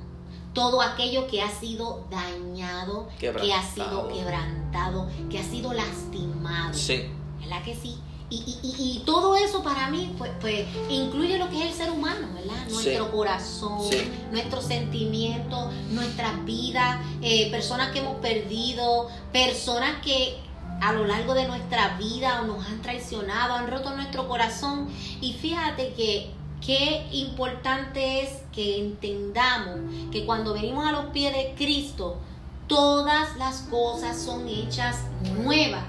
todo 0.52 0.82
aquello 0.82 1.26
que 1.26 1.40
ha 1.42 1.50
sido 1.50 2.04
dañado, 2.10 3.08
que 3.18 3.28
ha 3.52 3.62
sido 3.62 4.08
quebrantado, 4.08 5.08
que 5.30 5.38
ha 5.38 5.42
sido 5.44 5.72
lastimado. 5.72 6.74
Sí, 6.74 7.04
¿Verdad 7.40 7.62
que 7.64 7.74
sí? 7.74 7.98
Y, 8.30 8.36
y- 8.36 8.58
y- 8.62 8.96
y 8.96 8.98
todo 9.04 9.36
eso 9.36 9.62
para 9.62 9.88
mí 9.90 10.14
pues, 10.16 10.30
pues 10.40 10.64
incluye 10.88 11.36
lo 11.38 11.50
que 11.50 11.58
es 11.62 11.66
el 11.70 11.72
ser 11.74 11.90
humano, 11.90 12.28
¿verdad? 12.34 12.66
Nuestro 12.70 13.04
Sí. 13.04 13.10
corazón, 13.12 13.80
Sí. 13.90 14.08
nuestros 14.30 14.64
sentimientos, 14.64 15.70
nuestras 15.90 16.42
vidas, 16.46 16.98
eh, 17.20 17.50
personas 17.50 17.90
que 17.92 17.98
hemos 17.98 18.16
perdido, 18.20 19.08
personas 19.32 20.00
que 20.02 20.38
a 20.80 20.92
lo 20.92 21.04
largo 21.04 21.34
de 21.34 21.46
nuestra 21.46 21.96
vida 21.98 22.42
nos 22.42 22.64
han 22.66 22.80
traicionado, 22.80 23.54
han 23.54 23.66
roto 23.68 23.94
nuestro 23.94 24.26
corazón. 24.28 24.88
Y 25.20 25.34
fíjate 25.34 25.92
que 25.92 26.30
qué 26.64 27.06
importante 27.12 28.22
es 28.22 28.42
que 28.52 28.78
entendamos 28.78 29.80
que 30.10 30.24
cuando 30.24 30.54
venimos 30.54 30.86
a 30.86 30.92
los 30.92 31.06
pies 31.06 31.32
de 31.32 31.54
Cristo, 31.56 32.18
todas 32.66 33.36
las 33.36 33.62
cosas 33.62 34.20
son 34.20 34.48
hechas 34.48 34.98
nuevas. 35.42 35.84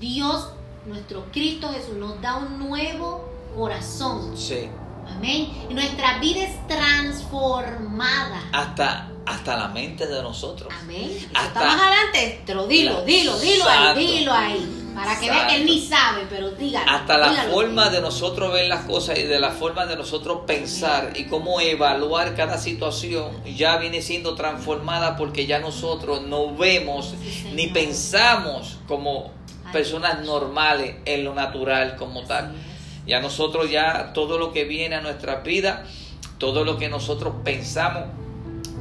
Dios, 0.00 0.50
nuestro 0.86 1.24
Cristo 1.32 1.68
Jesús, 1.72 1.96
nos 1.96 2.20
da 2.20 2.36
un 2.36 2.58
nuevo 2.58 3.28
corazón. 3.56 4.36
sí. 4.36 4.68
Amén. 5.08 5.52
Nuestra 5.70 6.18
vida 6.18 6.42
es 6.42 6.66
transformada. 6.66 8.42
Hasta 8.52 9.08
hasta 9.26 9.56
la 9.56 9.68
mente 9.68 10.06
de 10.06 10.22
nosotros. 10.22 10.72
Amén. 10.82 11.28
Hasta 11.34 11.60
más 11.60 11.80
adelante, 11.80 12.42
pero 12.46 12.66
dilo, 12.66 13.02
dilo, 13.02 13.38
dilo 13.38 13.64
ahí, 13.68 14.06
dilo 14.06 14.32
ahí. 14.32 14.85
Para 14.96 15.20
que 15.20 15.30
vea 15.30 15.46
que 15.46 15.56
él 15.56 15.66
ni 15.66 15.80
sabe, 15.80 16.22
pero 16.30 16.50
dígalo. 16.50 16.90
Hasta 16.90 17.18
la 17.18 17.30
forma 17.50 17.90
de 17.90 18.00
nosotros 18.00 18.52
ver 18.52 18.66
las 18.66 18.86
cosas 18.86 19.18
y 19.18 19.24
de 19.24 19.38
la 19.38 19.50
forma 19.50 19.84
de 19.84 19.94
nosotros 19.94 20.40
pensar 20.46 21.12
y 21.14 21.24
cómo 21.24 21.60
evaluar 21.60 22.34
cada 22.34 22.56
situación 22.56 23.44
ya 23.44 23.76
viene 23.76 24.00
siendo 24.00 24.34
transformada 24.34 25.16
porque 25.16 25.46
ya 25.46 25.58
nosotros 25.58 26.22
no 26.22 26.56
vemos 26.56 27.14
ni 27.52 27.66
pensamos 27.68 28.78
como 28.88 29.30
personas 29.70 30.24
normales 30.24 30.96
en 31.04 31.24
lo 31.24 31.34
natural 31.34 31.96
como 31.96 32.24
tal. 32.24 32.54
Ya 33.06 33.20
nosotros 33.20 33.70
ya 33.70 34.12
todo 34.14 34.38
lo 34.38 34.52
que 34.52 34.64
viene 34.64 34.96
a 34.96 35.02
nuestra 35.02 35.36
vida, 35.36 35.84
todo 36.38 36.64
lo 36.64 36.78
que 36.78 36.88
nosotros 36.88 37.34
pensamos 37.44 38.04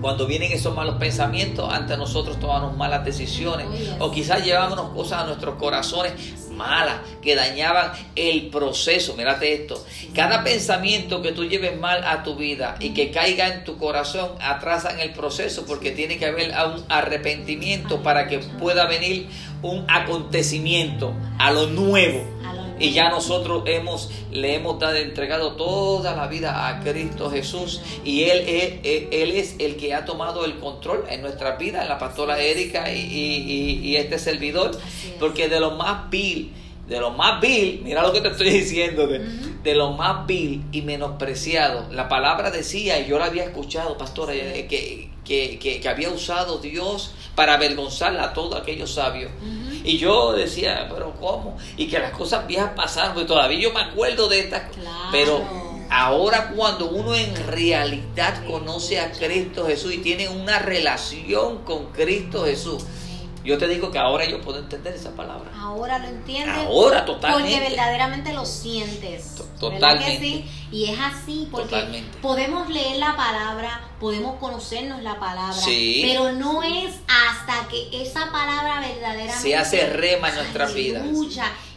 cuando 0.01 0.27
vienen 0.27 0.51
esos 0.51 0.75
malos 0.75 0.95
pensamientos, 0.95 1.71
ante 1.71 1.97
nosotros 1.97 2.39
tomamos 2.39 2.75
malas 2.75 3.05
decisiones 3.05 3.67
o 3.99 4.11
quizás 4.11 4.43
llevábamos 4.43 4.89
cosas 4.89 5.23
a 5.23 5.25
nuestros 5.25 5.55
corazones 5.55 6.13
malas 6.55 7.01
que 7.21 7.35
dañaban 7.35 7.91
el 8.15 8.47
proceso. 8.47 9.15
Mírate 9.15 9.53
esto. 9.53 9.83
Cada 10.13 10.43
pensamiento 10.43 11.21
que 11.21 11.31
tú 11.31 11.45
lleves 11.45 11.79
mal 11.79 12.03
a 12.03 12.23
tu 12.23 12.35
vida 12.35 12.75
y 12.79 12.93
que 12.93 13.11
caiga 13.11 13.47
en 13.47 13.63
tu 13.63 13.77
corazón 13.77 14.31
atrasan 14.41 14.99
el 14.99 15.11
proceso 15.11 15.65
porque 15.65 15.91
tiene 15.91 16.17
que 16.17 16.25
haber 16.25 16.51
un 16.51 16.83
arrepentimiento 16.89 18.01
para 18.01 18.27
que 18.27 18.39
pueda 18.39 18.87
venir 18.87 19.27
un 19.61 19.85
acontecimiento 19.89 21.13
a 21.39 21.51
lo 21.51 21.67
nuevo 21.67 22.34
y 22.79 22.91
ya 22.91 23.09
nosotros 23.09 23.63
hemos, 23.67 24.11
le 24.31 24.55
hemos 24.55 24.79
dado, 24.79 24.95
entregado 24.95 25.55
toda 25.55 26.15
la 26.15 26.27
vida 26.27 26.67
a 26.67 26.81
Cristo 26.81 27.29
Jesús. 27.29 27.81
Y 28.03 28.23
él, 28.23 28.81
él, 28.83 29.31
es 29.31 29.55
el 29.59 29.77
que 29.77 29.93
ha 29.93 30.05
tomado 30.05 30.45
el 30.45 30.59
control 30.59 31.05
en 31.09 31.21
nuestra 31.21 31.55
vida, 31.55 31.83
en 31.83 31.89
la 31.89 31.97
pastora 31.97 32.39
Erika 32.41 32.91
y, 32.91 33.95
este 33.95 34.19
servidor. 34.19 34.71
Porque 35.19 35.47
de 35.47 35.59
lo 35.59 35.71
más 35.71 36.09
vil, 36.09 36.51
de 36.87 36.99
lo 36.99 37.11
más 37.11 37.39
vil, 37.39 37.81
mira 37.83 38.01
lo 38.01 38.11
que 38.11 38.21
te 38.21 38.29
estoy 38.29 38.49
diciendo, 38.49 39.07
de, 39.07 39.19
de, 39.63 39.75
lo 39.75 39.93
más 39.93 40.27
vil 40.27 40.63
y 40.71 40.81
menospreciado. 40.81 41.87
La 41.91 42.09
palabra 42.09 42.51
decía, 42.51 42.99
y 42.99 43.07
yo 43.07 43.17
la 43.17 43.25
había 43.25 43.45
escuchado, 43.45 43.97
pastora, 43.97 44.33
que, 44.33 45.14
que, 45.25 45.59
que, 45.59 45.89
había 45.89 46.09
usado 46.09 46.59
Dios 46.59 47.11
para 47.35 47.55
avergonzar 47.55 48.17
a 48.17 48.33
todos 48.33 48.59
aquellos 48.59 48.93
sabios. 48.93 49.31
Y 49.83 49.97
yo 49.97 50.33
decía, 50.33 50.87
pero 50.93 51.13
¿cómo? 51.19 51.57
Y 51.75 51.87
que 51.87 51.99
las 51.99 52.11
cosas 52.11 52.47
viejas 52.47 52.71
pasaron, 52.75 53.13
porque 53.13 53.27
todavía 53.27 53.59
yo 53.59 53.73
me 53.73 53.81
acuerdo 53.81 54.29
de 54.29 54.39
estas 54.39 54.63
Pero 55.11 55.43
ahora 55.89 56.53
cuando 56.55 56.89
uno 56.89 57.15
en 57.15 57.35
realidad 57.47 58.45
conoce 58.47 58.99
a 58.99 59.11
Cristo 59.11 59.67
Jesús 59.67 59.93
y 59.93 59.97
tiene 59.97 60.29
una 60.29 60.59
relación 60.59 61.59
con 61.63 61.91
Cristo 61.91 62.45
Jesús, 62.45 62.83
yo 63.45 63.57
te 63.57 63.67
digo 63.67 63.91
que 63.91 63.99
ahora 63.99 64.25
yo 64.25 64.41
puedo 64.41 64.59
entender 64.59 64.95
esa 64.95 65.11
palabra. 65.15 65.51
Ahora 65.57 65.99
lo 65.99 66.07
entiendes. 66.07 66.65
Ahora 66.65 67.05
totalmente. 67.05 67.51
Porque 67.53 67.69
verdaderamente 67.69 68.33
lo 68.33 68.45
sientes. 68.45 69.35
Totalmente. 69.59 70.19
sí? 70.19 70.45
Y 70.71 70.85
es 70.85 70.99
así 70.99 71.47
porque 71.51 72.03
podemos 72.21 72.69
leer 72.69 72.97
la 72.97 73.15
palabra, 73.15 73.81
podemos 73.99 74.35
conocernos 74.37 75.01
la 75.03 75.19
palabra, 75.19 75.55
pero 75.65 76.31
no 76.33 76.63
es 76.63 76.95
hasta 77.07 77.67
que 77.69 78.01
esa 78.01 78.31
palabra 78.31 78.81
verdaderamente 78.81 79.41
se 79.41 79.55
hace 79.55 79.87
rema 79.87 80.29
en 80.29 80.35
nuestra 80.35 80.65
vida. 80.67 81.05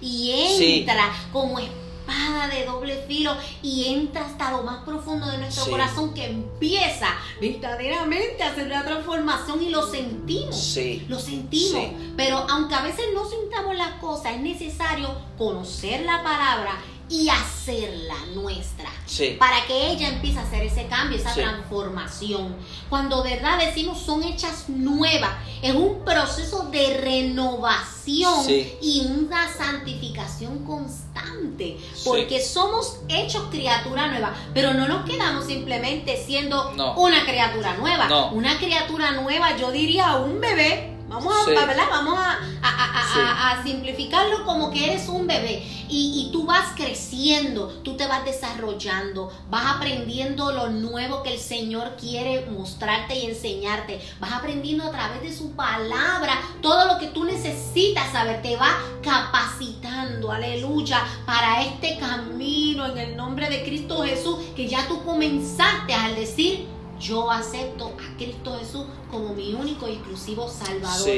Y 0.01 0.81
entra 0.81 1.13
como 1.33 1.61
espada 2.09 2.49
de 2.49 2.65
doble 2.65 3.05
filo 3.07 3.37
y 3.63 3.87
entra 3.87 4.25
hasta 4.25 4.51
lo 4.51 4.63
más 4.63 4.85
profundo 4.85 5.27
de 5.27 5.39
nuestro 5.39 5.67
corazón 5.67 6.15
que 6.15 6.25
empieza 6.25 7.09
verdaderamente 7.41 8.43
a 8.43 8.51
hacer 8.51 8.69
la 8.69 8.85
transformación 8.85 9.63
y 9.63 9.71
lo 9.71 9.87
sentimos. 9.87 10.57
Sí. 10.57 11.05
Lo 11.09 11.19
sentimos. 11.19 11.93
Pero 12.17 12.39
aunque 12.49 12.75
a 12.75 12.83
veces 12.83 13.07
no 13.15 13.29
sintamos 13.29 13.77
las 13.77 13.93
cosas, 14.01 14.33
es 14.35 14.41
necesario 14.41 15.15
conocer 15.37 16.05
la 16.05 16.23
palabra 16.23 16.79
y 17.09 17.29
hacerla 17.29 18.17
nuestra. 18.35 18.91
Para 19.39 19.67
que 19.67 19.91
ella 19.91 20.09
empiece 20.09 20.39
a 20.39 20.43
hacer 20.43 20.63
ese 20.65 20.87
cambio, 20.87 21.19
esa 21.19 21.33
transformación. 21.33 22.55
Cuando 22.89 23.23
verdad 23.23 23.59
decimos 23.59 24.01
son 24.01 24.23
hechas 24.23 24.69
nuevas, 24.69 25.31
es 25.63 25.75
un 25.75 26.05
proceso 26.05 26.65
de 26.71 26.99
renovación 26.99 28.45
y 28.83 29.07
una 29.07 29.53
santificación 29.53 30.65
constante. 30.65 31.79
Porque 32.05 32.41
somos 32.41 33.01
hechos 33.09 33.45
criatura 33.51 34.09
nueva. 34.09 34.35
Pero 34.55 34.75
no 34.75 34.87
nos 34.87 35.09
quedamos 35.09 35.47
simplemente 35.47 36.23
siendo 36.25 36.73
una 36.97 37.25
criatura 37.25 37.77
nueva. 37.77 38.31
Una 38.33 38.59
criatura 38.59 39.13
nueva, 39.13 39.57
yo 39.57 39.71
diría 39.71 40.17
un 40.17 40.41
bebé 40.41 40.98
Vamos 41.09 41.33
a, 41.33 41.89
Vamos 41.91 42.19
a, 42.63 43.63
simplificarlo 43.65 44.45
como 44.45 44.71
que 44.71 44.93
eres 44.93 45.09
un 45.09 45.27
bebé. 45.27 45.63
Y, 45.89 46.27
y, 46.27 46.33
tú 46.33 46.45
vas 46.45 46.75
creciendo, 46.77 47.69
tú 47.83 47.97
te 47.97 48.07
vas 48.07 48.25
desarrollando, 48.27 49.33
vas 49.49 49.77
aprendiendo 49.77 50.53
lo 50.53 50.69
nuevo 50.69 51.23
que 51.23 51.33
el 51.33 51.41
Señor 51.41 51.97
quiere 51.99 52.45
mostrarte 52.51 53.15
y 53.19 53.25
enseñarte, 53.25 54.01
vas 54.21 54.33
aprendiendo 54.33 54.85
a 54.85 54.91
través 54.91 55.23
de 55.23 55.35
su 55.35 55.53
palabra 55.53 56.35
todo 56.61 56.87
lo 56.87 56.99
que 56.99 57.07
tú 57.07 57.25
necesitas 57.25 58.13
saber, 58.13 58.43
te 58.43 58.57
va 58.57 58.77
capacitando, 59.03 60.31
aleluya, 60.31 61.03
para 61.25 61.63
este 61.63 61.97
camino 61.97 62.85
en 62.85 62.99
el 62.99 63.17
nombre 63.17 63.49
de 63.49 63.65
Cristo 63.65 64.03
Jesús 64.05 64.37
que 64.55 64.69
ya 64.69 64.87
tú 64.89 65.03
comenzaste 65.05 65.95
al 65.95 66.15
decir 66.17 66.78
yo 67.01 67.31
acepto 67.31 67.87
a 67.87 68.17
Cristo 68.17 68.57
Jesús 68.59 68.85
como 69.11 69.35
mi 69.35 69.55
único 69.55 69.89
y 69.89 69.93
exclusivo 69.93 70.49
Salvador. 70.49 71.09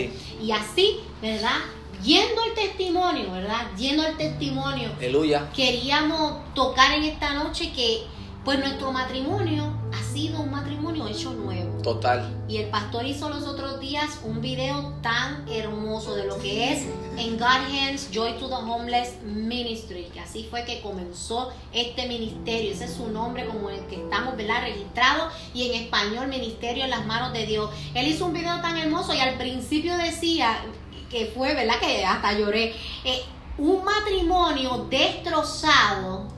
Y 0.42 0.50
así, 0.52 1.00
¿verdad? 1.20 1.58
Yendo 2.02 2.42
el 2.44 2.54
testimonio, 2.54 3.30
¿verdad? 3.30 3.66
Yendo 3.76 4.06
el 4.06 4.16
testimonio. 4.16 4.90
Aleluya. 4.96 5.50
Queríamos 5.54 6.54
tocar 6.54 6.92
en 6.92 7.04
esta 7.04 7.34
noche 7.34 7.72
que 7.72 8.04
pues 8.44 8.58
nuestro 8.58 8.90
matrimonio 8.90 9.70
ha 9.92 10.02
sido 10.02 10.40
un 10.40 10.50
matrimonio 10.50 11.06
hecho 11.08 11.32
nuevo. 11.32 11.82
Total. 11.82 12.34
Y 12.49 12.56
el 12.56 12.70
pastor 12.70 13.04
hizo 13.04 13.28
los 13.28 13.42
otros 13.42 13.80
días 13.80 14.20
un 14.25 14.40
video 14.40 14.94
tan 15.02 15.46
hermoso 15.49 16.14
de 16.14 16.25
lo 16.25 16.38
que 16.38 16.72
es 16.72 16.87
en 17.20 17.38
God 17.38 17.68
Hands 17.70 18.10
Joy 18.10 18.38
to 18.38 18.48
the 18.48 18.54
Homeless 18.54 19.22
Ministry, 19.22 20.04
que 20.12 20.20
así 20.20 20.46
fue 20.50 20.64
que 20.64 20.80
comenzó 20.80 21.52
este 21.72 22.08
ministerio. 22.08 22.72
Ese 22.72 22.86
es 22.86 22.94
su 22.94 23.08
nombre 23.08 23.46
como 23.46 23.70
el 23.70 23.80
que 23.86 23.96
estamos 23.96 24.36
¿verdad? 24.36 24.62
registrados 24.62 25.32
y 25.54 25.70
en 25.70 25.82
español 25.82 26.28
Ministerio 26.28 26.84
en 26.84 26.90
las 26.90 27.06
manos 27.06 27.32
de 27.32 27.46
Dios. 27.46 27.70
Él 27.94 28.08
hizo 28.08 28.26
un 28.26 28.32
video 28.32 28.60
tan 28.60 28.76
hermoso 28.76 29.14
y 29.14 29.20
al 29.20 29.36
principio 29.36 29.96
decía 29.96 30.62
que 31.10 31.26
fue, 31.26 31.54
¿verdad? 31.54 31.78
Que 31.80 32.04
hasta 32.04 32.32
lloré. 32.32 32.74
Eh, 33.04 33.22
un 33.58 33.84
matrimonio 33.84 34.86
destrozado, 34.88 36.28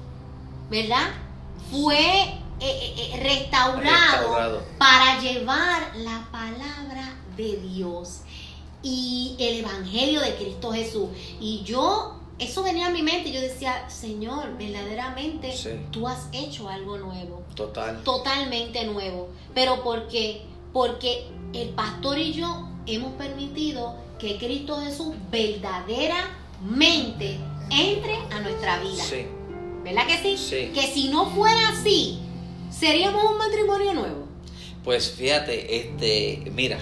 ¿verdad? 0.68 1.10
fue 1.72 2.22
eh, 2.60 2.94
eh, 2.96 3.20
restaurado, 3.22 4.62
para 4.78 5.18
llevar 5.20 5.96
la 5.96 6.28
palabra 6.30 7.14
de 7.36 7.56
Dios 7.56 8.21
y 8.82 9.34
el 9.38 9.60
Evangelio 9.60 10.20
de 10.20 10.34
Cristo 10.34 10.72
Jesús. 10.72 11.08
Y 11.40 11.62
yo, 11.64 12.18
eso 12.38 12.62
venía 12.62 12.86
a 12.86 12.90
mi 12.90 13.02
mente 13.02 13.32
yo 13.32 13.40
decía, 13.40 13.88
Señor, 13.88 14.56
verdaderamente 14.58 15.54
tú 15.90 16.08
has 16.08 16.28
hecho 16.32 16.68
algo 16.68 16.98
nuevo. 16.98 17.42
Total. 17.54 18.02
Totalmente 18.02 18.84
nuevo. 18.84 19.28
Pero 19.54 19.82
¿por 19.82 20.08
qué? 20.08 20.42
Porque 20.72 21.26
el 21.52 21.70
pastor 21.70 22.18
y 22.18 22.32
yo 22.32 22.68
hemos 22.86 23.12
permitido 23.14 23.94
que 24.18 24.38
Cristo 24.38 24.80
Jesús 24.80 25.14
verdaderamente 25.30 27.38
entre 27.70 28.16
a 28.30 28.40
nuestra 28.40 28.80
vida. 28.80 29.02
Sí. 29.02 29.26
¿Verdad 29.84 30.06
que 30.06 30.36
sí? 30.36 30.70
Que 30.72 30.82
si 30.82 31.08
no 31.08 31.28
fuera 31.30 31.70
así, 31.70 32.20
seríamos 32.70 33.24
un 33.24 33.38
matrimonio 33.38 33.94
nuevo. 33.94 34.28
Pues 34.84 35.12
fíjate, 35.12 35.76
este, 35.76 36.50
mira, 36.52 36.78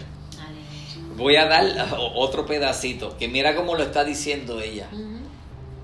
voy 1.16 1.36
a 1.36 1.46
dar 1.46 1.64
otro 2.14 2.46
pedacito, 2.46 3.16
que 3.16 3.28
mira 3.28 3.54
cómo 3.54 3.74
lo 3.74 3.82
está 3.82 4.04
diciendo 4.04 4.60
ella. 4.60 4.88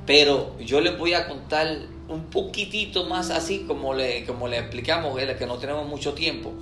Pero 0.06 0.58
yo 0.60 0.80
les 0.80 0.96
voy 0.96 1.14
a 1.14 1.28
contar 1.28 1.78
un 2.08 2.24
poquitito 2.26 3.06
más 3.06 3.30
así 3.30 3.64
como 3.66 3.94
le, 3.94 4.24
como 4.24 4.48
le 4.48 4.58
explicamos, 4.58 5.18
que 5.38 5.46
no 5.46 5.58
tenemos 5.58 5.86
mucho 5.86 6.14
tiempo. 6.14 6.52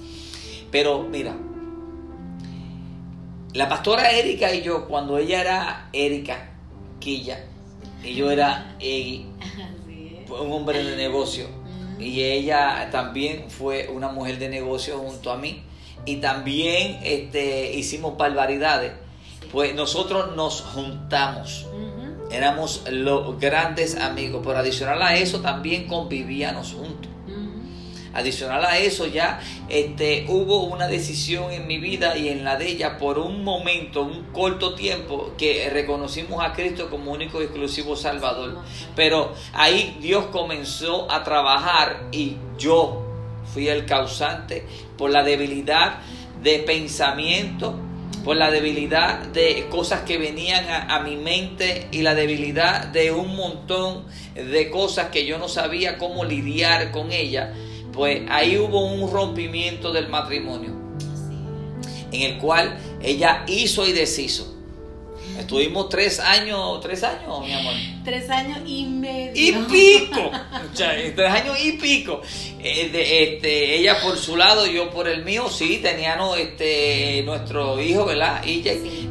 Pero 0.71 1.03
mira, 1.03 1.37
la 3.53 3.69
pastora 3.69 4.11
Erika 4.11 4.53
y 4.55 4.63
yo, 4.63 4.87
cuando 4.89 5.19
ella 5.19 5.41
era 5.41 5.89
Erika 5.93 6.51
Quilla 6.99 7.45
y 8.03 8.15
yo 8.15 8.31
era 8.31 8.77
Eggy, 8.81 9.27
un 10.29 10.53
hombre 10.53 10.83
de 10.83 10.97
negocio. 10.97 11.47
Y 11.99 12.23
ella 12.23 12.89
también 12.91 13.51
fue 13.51 13.89
una 13.89 14.09
mujer 14.09 14.39
de 14.39 14.49
negocio 14.49 14.99
junto 14.99 15.31
a 15.31 15.37
mí 15.37 15.63
y 16.07 16.17
también 16.17 17.01
este, 17.03 17.75
hicimos 17.75 18.17
barbaridades. 18.17 18.93
Pues 19.53 19.75
nosotros 19.75 20.35
nos 20.35 20.63
juntamos, 20.63 21.67
éramos 22.31 22.83
los 22.91 23.39
grandes 23.39 23.97
amigos, 23.97 24.43
pero 24.45 24.59
adicional 24.59 25.01
a 25.01 25.15
eso 25.17 25.41
también 25.41 25.87
convivíamos 25.87 26.73
juntos. 26.73 27.11
Adicional 28.15 28.65
a 28.65 28.79
eso 28.79 29.07
ya 29.07 29.41
este, 29.69 30.27
hubo 30.29 30.65
una 30.65 30.87
decisión 30.87 31.51
en 31.51 31.67
mi 31.67 31.79
vida 31.79 32.17
y 32.17 32.29
en 32.29 32.45
la 32.45 32.57
de 32.57 32.69
ella 32.69 32.97
por 32.97 33.19
un 33.19 33.43
momento, 33.43 34.03
un 34.03 34.27
corto 34.33 34.75
tiempo, 34.75 35.33
que 35.37 35.69
reconocimos 35.69 36.45
a 36.45 36.53
Cristo 36.53 36.91
como 36.91 37.11
único 37.11 37.41
y 37.41 37.47
exclusivo 37.47 37.97
Salvador. 37.97 38.59
Pero 38.95 39.35
ahí 39.53 39.97
Dios 40.01 40.27
comenzó 40.27 41.11
a 41.11 41.25
trabajar 41.25 42.05
y 42.13 42.37
yo 42.57 43.04
fui 43.55 43.69
el 43.69 43.87
causante 43.87 44.67
por 44.99 45.11
la 45.11 45.23
debilidad 45.23 46.01
de 46.43 46.59
pensamiento, 46.59 47.79
por 48.25 48.37
la 48.37 48.51
debilidad 48.51 49.21
de 49.29 49.67
cosas 49.71 50.01
que 50.01 50.19
venían 50.19 50.67
a, 50.69 50.99
mi 51.01 51.17
mente 51.17 51.87
y 51.93 52.03
la 52.03 52.17
debilidad 52.17 52.89
de 52.89 53.13
un 53.13 53.37
montón 53.37 54.07
de 54.35 54.71
cosas 54.71 55.11
que 55.11 55.25
yo 55.25 55.39
no 55.39 55.49
sabía 55.49 55.99
cómo 55.99 56.25
lidiar 56.25 56.91
con 56.91 57.13
ella, 57.13 57.55
pues 57.93 58.23
ahí 58.29 58.59
hubo 58.59 58.85
un 58.85 59.11
rompimiento 59.11 59.93
del 59.93 60.09
matrimonio 60.09 60.85
en 62.11 62.23
el 62.23 62.39
cual 62.39 62.77
ella 63.03 63.45
hizo 63.47 63.87
y 63.87 63.93
deshizo. 63.93 64.54
Estuvimos 65.39 65.89
tres 65.89 66.21
años, 66.21 66.81
tres 66.81 67.03
años, 67.03 67.41
mi 67.45 67.53
amor. 67.53 67.75
Tres 68.05 68.31
años 68.31 68.59
y 68.67 68.85
medio. 68.85 69.33
Y 69.35 69.53
pico. 69.71 70.31
tres 70.75 71.31
años 71.31 71.57
y 71.63 71.73
pico. 71.73 72.23
Eh, 72.61 72.91
este, 72.93 73.77
ella 73.77 74.01
por 74.03 74.17
su 74.17 74.37
lado, 74.37 74.67
yo 74.67 74.91
por 74.91 75.09
el 75.09 75.25
mío, 75.25 75.49
sí, 75.49 75.81
teníamos 75.83 76.39
este, 76.39 77.23
nuestro 77.25 77.81
hijo, 77.81 78.07
¿verdad? 78.07 78.45
Y 78.45 78.63
sí. 78.63 79.11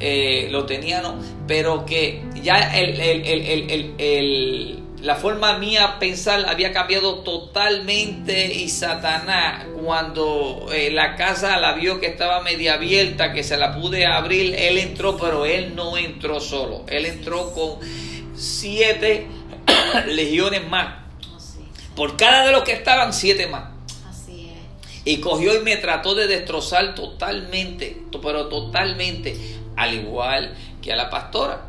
Eh, 0.00 0.46
lo 0.50 0.64
teníamos, 0.64 1.24
pero 1.48 1.84
que 1.84 2.22
ya 2.42 2.72
el, 2.78 3.00
el 3.98 4.87
la 5.02 5.14
forma 5.14 5.58
mía 5.58 5.96
pensar 6.00 6.44
había 6.48 6.72
cambiado 6.72 7.20
totalmente 7.20 8.52
y 8.52 8.68
Satanás 8.68 9.66
cuando 9.84 10.68
eh, 10.72 10.90
la 10.90 11.14
casa 11.14 11.56
la 11.58 11.74
vio 11.74 12.00
que 12.00 12.06
estaba 12.06 12.42
media 12.42 12.74
abierta, 12.74 13.32
que 13.32 13.44
se 13.44 13.56
la 13.56 13.76
pude 13.76 14.06
abrir, 14.06 14.54
él 14.56 14.78
entró, 14.78 15.16
pero 15.16 15.46
él 15.46 15.74
no 15.76 15.96
entró 15.96 16.40
solo, 16.40 16.84
él 16.88 17.06
entró 17.06 17.52
con 17.52 17.76
siete 18.34 19.28
legiones 20.06 20.68
más. 20.68 20.96
Por 21.94 22.16
cada 22.16 22.46
de 22.46 22.52
los 22.52 22.62
que 22.62 22.72
estaban, 22.72 23.12
siete 23.12 23.46
más. 23.46 23.70
Así 24.08 24.50
es. 24.50 25.04
Y 25.04 25.20
cogió 25.20 25.54
y 25.54 25.62
me 25.62 25.76
trató 25.76 26.14
de 26.14 26.26
destrozar 26.26 26.94
totalmente, 26.94 28.02
pero 28.22 28.48
totalmente, 28.48 29.36
al 29.76 29.94
igual 29.94 30.54
que 30.82 30.92
a 30.92 30.96
la 30.96 31.08
pastora 31.08 31.68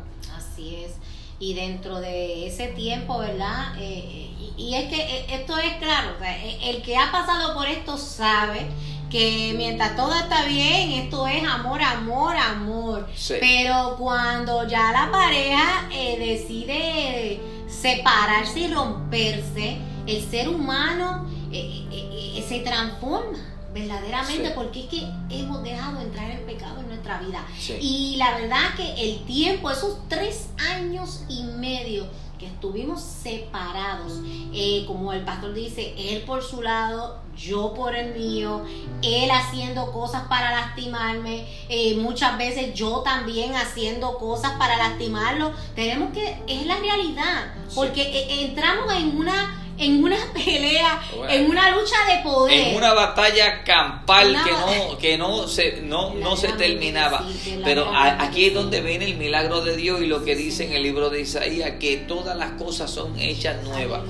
y 1.40 1.54
dentro 1.54 2.00
de 2.00 2.46
ese 2.46 2.68
tiempo, 2.68 3.18
¿verdad? 3.18 3.74
Eh, 3.78 4.30
y, 4.58 4.74
es 4.74 4.90
que 4.90 5.00
eh, 5.00 5.26
esto 5.30 5.56
es 5.56 5.72
claro, 5.78 6.10
eh, 6.22 6.58
el 6.64 6.82
que 6.82 6.98
ha 6.98 7.10
pasado 7.10 7.54
por 7.54 7.66
esto 7.66 7.96
sabe 7.96 8.66
que 9.08 9.54
mientras 9.56 9.96
todo 9.96 10.14
está 10.14 10.44
bien, 10.44 10.90
esto 10.92 11.26
es 11.26 11.42
amor, 11.42 11.82
amor, 11.82 12.36
amor. 12.36 13.08
Pero 13.40 13.96
cuando 13.98 14.68
ya 14.68 14.92
la 14.92 15.10
pareja 15.10 15.88
decide 15.90 17.40
separarse 17.66 18.60
y 18.60 18.72
romperse, 18.72 19.78
el 20.06 20.22
ser 20.30 20.48
humano 20.48 21.26
se 21.50 22.60
transforma 22.60 23.49
verdaderamente 23.72 24.50
porque 24.50 24.80
es 24.80 24.86
que 24.86 25.08
hemos 25.30 25.62
dejado 25.62 26.00
entrar 26.00 26.30
el 26.30 26.40
pecado 26.40 26.80
en 26.80 26.88
nuestra 26.88 27.18
vida. 27.20 27.44
Y 27.80 28.16
la 28.16 28.38
verdad 28.38 28.74
que 28.76 28.92
el 28.94 29.24
tiempo, 29.24 29.70
esos 29.70 29.98
tres 30.08 30.48
años 30.58 31.24
y 31.28 31.44
medio 31.44 32.06
que 32.38 32.46
estuvimos 32.46 33.02
separados, 33.02 34.14
eh, 34.54 34.84
como 34.86 35.12
el 35.12 35.22
pastor 35.24 35.52
dice, 35.52 35.94
él 35.96 36.22
por 36.22 36.42
su 36.42 36.62
lado, 36.62 37.20
yo 37.36 37.74
por 37.74 37.94
el 37.94 38.14
mío, 38.14 38.62
él 39.02 39.30
haciendo 39.30 39.92
cosas 39.92 40.22
para 40.26 40.50
lastimarme, 40.50 41.46
eh, 41.68 41.96
muchas 41.96 42.38
veces 42.38 42.72
yo 42.74 43.00
también 43.00 43.54
haciendo 43.54 44.16
cosas 44.16 44.52
para 44.52 44.78
lastimarlo, 44.78 45.52
tenemos 45.74 46.12
que, 46.12 46.42
es 46.46 46.64
la 46.64 46.76
realidad, 46.76 47.52
porque 47.74 48.02
eh, 48.02 48.46
entramos 48.46 48.90
en 48.94 49.18
una 49.18 49.59
en 49.80 50.04
una 50.04 50.16
pelea, 50.34 51.02
en 51.28 51.50
una 51.50 51.70
lucha 51.70 51.96
de 52.08 52.22
poder. 52.22 52.68
En 52.68 52.76
una 52.76 52.94
batalla 52.94 53.64
campal 53.64 54.36
que 54.44 54.50
no, 54.50 54.98
que 54.98 55.18
no 55.18 55.48
se, 55.48 55.80
no, 55.82 56.14
no 56.14 56.36
se 56.36 56.48
terminaba. 56.52 57.26
Pero 57.64 57.90
aquí 57.94 58.46
es 58.46 58.54
donde 58.54 58.80
viene 58.80 59.06
el 59.06 59.16
milagro 59.16 59.62
de 59.62 59.76
Dios 59.76 60.00
y 60.00 60.06
lo 60.06 60.24
que 60.24 60.36
dice 60.36 60.66
en 60.66 60.74
el 60.74 60.82
libro 60.82 61.10
de 61.10 61.22
Isaías, 61.22 61.72
que 61.80 61.96
todas 61.96 62.36
las 62.36 62.52
cosas 62.52 62.90
son 62.90 63.18
hechas 63.18 63.62
nuevas. 63.64 64.02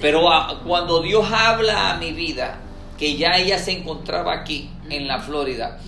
Pero 0.00 0.22
cuando 0.66 1.02
Dios 1.02 1.30
habla 1.30 1.90
a 1.90 1.96
mi 1.98 2.12
vida, 2.12 2.60
que 2.98 3.16
ya 3.16 3.36
ella 3.36 3.58
se 3.58 3.72
encontraba 3.72 4.32
aquí, 4.32 4.70
en 4.90 5.06
la 5.06 5.20
Florida, 5.20 5.78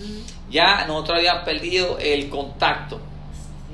ya 0.49 0.85
nosotros 0.87 1.17
habíamos 1.17 1.43
perdido 1.43 1.97
el 1.99 2.29
contacto 2.29 2.99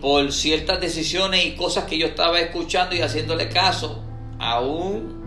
por 0.01 0.31
ciertas 0.31 0.79
decisiones 0.81 1.45
y 1.45 1.55
cosas 1.55 1.85
que 1.85 1.97
yo 1.97 2.07
estaba 2.07 2.39
escuchando 2.39 2.95
y 2.95 3.01
haciéndole 3.01 3.49
caso 3.49 4.03
a 4.39 4.59
un 4.61 5.18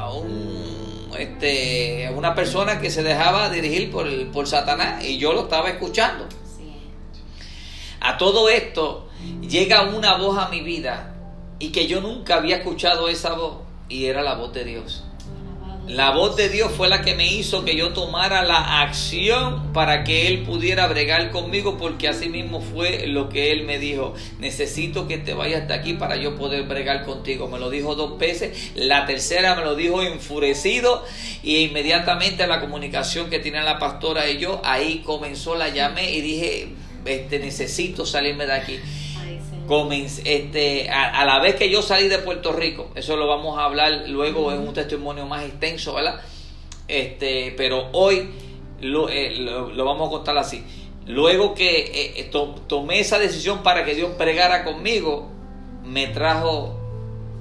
a 0.00 0.12
un 0.12 1.10
este 1.18 2.06
a 2.06 2.12
una 2.12 2.34
persona 2.34 2.80
que 2.80 2.90
se 2.90 3.02
dejaba 3.02 3.50
dirigir 3.50 3.90
por, 3.90 4.06
por 4.30 4.46
Satanás 4.46 5.04
y 5.04 5.18
yo 5.18 5.32
lo 5.32 5.42
estaba 5.42 5.68
escuchando. 5.68 6.26
A 8.00 8.16
todo 8.16 8.48
esto 8.48 9.08
llega 9.42 9.82
una 9.82 10.16
voz 10.16 10.38
a 10.38 10.48
mi 10.48 10.62
vida 10.62 11.14
y 11.58 11.70
que 11.70 11.86
yo 11.86 12.00
nunca 12.00 12.36
había 12.36 12.56
escuchado 12.56 13.08
esa 13.08 13.34
voz 13.34 13.58
y 13.90 14.06
era 14.06 14.22
la 14.22 14.34
voz 14.34 14.54
de 14.54 14.64
Dios. 14.64 15.04
La 15.90 16.12
voz 16.12 16.36
de 16.36 16.48
Dios 16.48 16.70
fue 16.70 16.88
la 16.88 17.02
que 17.02 17.16
me 17.16 17.26
hizo 17.26 17.64
que 17.64 17.74
yo 17.74 17.92
tomara 17.92 18.44
la 18.44 18.80
acción 18.82 19.72
para 19.72 20.04
que 20.04 20.28
Él 20.28 20.44
pudiera 20.44 20.86
bregar 20.86 21.32
conmigo, 21.32 21.78
porque 21.78 22.06
así 22.06 22.28
mismo 22.28 22.60
fue 22.60 23.08
lo 23.08 23.28
que 23.28 23.50
Él 23.50 23.64
me 23.64 23.80
dijo. 23.80 24.14
Necesito 24.38 25.08
que 25.08 25.18
te 25.18 25.34
vayas 25.34 25.66
de 25.66 25.74
aquí 25.74 25.94
para 25.94 26.14
yo 26.14 26.36
poder 26.36 26.62
bregar 26.62 27.04
contigo. 27.04 27.48
Me 27.48 27.58
lo 27.58 27.70
dijo 27.70 27.96
dos 27.96 28.20
veces. 28.20 28.70
La 28.76 29.04
tercera 29.04 29.56
me 29.56 29.64
lo 29.64 29.74
dijo 29.74 30.00
enfurecido 30.00 31.04
y 31.42 31.56
inmediatamente 31.56 32.46
la 32.46 32.60
comunicación 32.60 33.28
que 33.28 33.40
tiene 33.40 33.60
la 33.64 33.80
pastora 33.80 34.30
y 34.30 34.38
yo, 34.38 34.62
ahí 34.64 35.02
comenzó, 35.04 35.56
la 35.56 35.70
llamé 35.70 36.12
y 36.12 36.20
dije, 36.20 36.68
este, 37.04 37.40
necesito 37.40 38.06
salirme 38.06 38.46
de 38.46 38.52
aquí 38.52 38.78
este, 40.24 40.90
a, 40.90 41.24
la 41.24 41.38
vez 41.40 41.54
que 41.54 41.70
yo 41.70 41.80
salí 41.80 42.08
de 42.08 42.18
Puerto 42.18 42.52
Rico, 42.52 42.90
eso 42.96 43.16
lo 43.16 43.28
vamos 43.28 43.56
a 43.56 43.64
hablar 43.64 44.08
luego 44.08 44.50
en 44.52 44.66
un 44.66 44.74
testimonio 44.74 45.26
más 45.26 45.44
extenso, 45.44 45.94
¿verdad? 45.94 46.20
Este, 46.88 47.54
pero 47.56 47.88
hoy 47.92 48.28
lo, 48.80 49.08
eh, 49.08 49.36
lo, 49.36 49.84
vamos 49.84 50.08
a 50.08 50.10
contar 50.10 50.36
así. 50.38 50.64
Luego 51.06 51.54
que 51.54 51.82
eh, 51.82 52.12
eh, 52.16 52.30
tomé 52.66 52.98
esa 52.98 53.20
decisión 53.20 53.62
para 53.62 53.84
que 53.84 53.94
Dios 53.94 54.10
pregara 54.18 54.64
conmigo, 54.64 55.30
me 55.84 56.08
trajo 56.08 56.76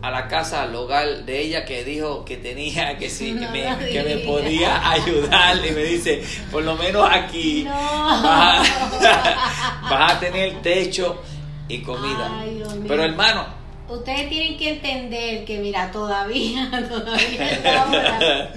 a 0.03 0.11
la 0.11 0.27
casa, 0.27 0.61
al 0.61 0.75
hogar 0.75 1.25
de 1.25 1.41
ella, 1.41 1.65
que 1.65 1.83
dijo 1.83 2.25
que 2.25 2.37
tenía, 2.37 2.95
que 2.99 3.09
sí, 3.09 3.33
que, 3.33 3.47
me, 3.47 3.91
que 3.91 4.03
me 4.03 4.17
podía 4.17 4.87
ayudar. 4.91 5.57
Y 5.65 5.71
me 5.71 5.83
dice, 5.83 6.23
por 6.51 6.63
lo 6.63 6.75
menos 6.75 7.09
aquí 7.11 7.63
vas, 7.63 8.69
vas 9.89 10.13
a 10.13 10.19
tener 10.19 10.61
techo 10.61 11.23
y 11.69 11.81
comida. 11.81 12.43
Pero 12.87 13.03
hermano, 13.03 13.45
ustedes 13.87 14.27
tienen 14.27 14.57
que 14.57 14.71
entender 14.71 15.45
que 15.45 15.59
mira, 15.59 15.91
todavía, 15.91 16.69
todavía 16.89 18.53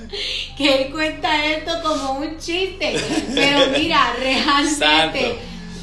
que 0.56 0.82
él 0.82 0.90
cuenta 0.90 1.44
esto 1.46 1.80
como 1.82 2.12
un 2.14 2.38
chiste, 2.38 2.96
pero 3.34 3.78
mira, 3.78 4.14
realmente 4.18 5.38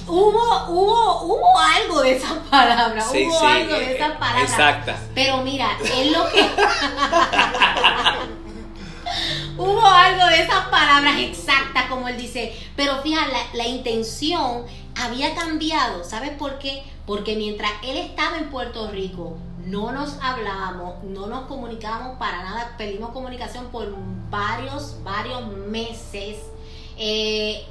hubo, 0.07 0.65
hubo, 0.67 1.21
hubo 1.23 1.59
algo 1.59 2.01
de 2.01 2.17
esa 2.17 2.41
palabra, 2.49 3.05
hubo 3.09 3.39
algo 3.39 3.75
de 3.75 3.95
esa 3.95 4.17
palabra. 4.17 4.43
Exacta. 4.43 4.99
Pero 5.13 5.37
mira, 5.43 5.77
es 5.83 6.11
lo 6.11 6.29
que 6.31 6.41
hubo 9.57 9.85
algo 9.85 10.25
de 10.27 10.41
esas 10.43 10.65
palabras 10.67 11.19
exactas, 11.19 11.85
como 11.85 12.07
él 12.07 12.17
dice, 12.17 12.53
pero 12.75 13.01
fíjate, 13.03 13.31
la, 13.31 13.45
la 13.53 13.67
intención 13.67 14.65
había 14.95 15.33
cambiado, 15.35 16.03
¿sabes 16.03 16.31
por 16.31 16.59
qué? 16.59 16.83
Porque 17.09 17.35
mientras 17.35 17.71
él 17.81 17.97
estaba 17.97 18.37
en 18.37 18.51
Puerto 18.51 18.91
Rico, 18.91 19.35
no 19.65 19.91
nos 19.91 20.19
hablábamos, 20.21 21.03
no 21.05 21.25
nos 21.25 21.47
comunicábamos 21.47 22.19
para 22.19 22.43
nada, 22.43 22.75
pedimos 22.77 23.09
comunicación 23.09 23.65
por 23.71 23.95
varios, 24.29 24.95
varios 25.03 25.47
meses. 25.47 26.37
Eh, 26.97 27.65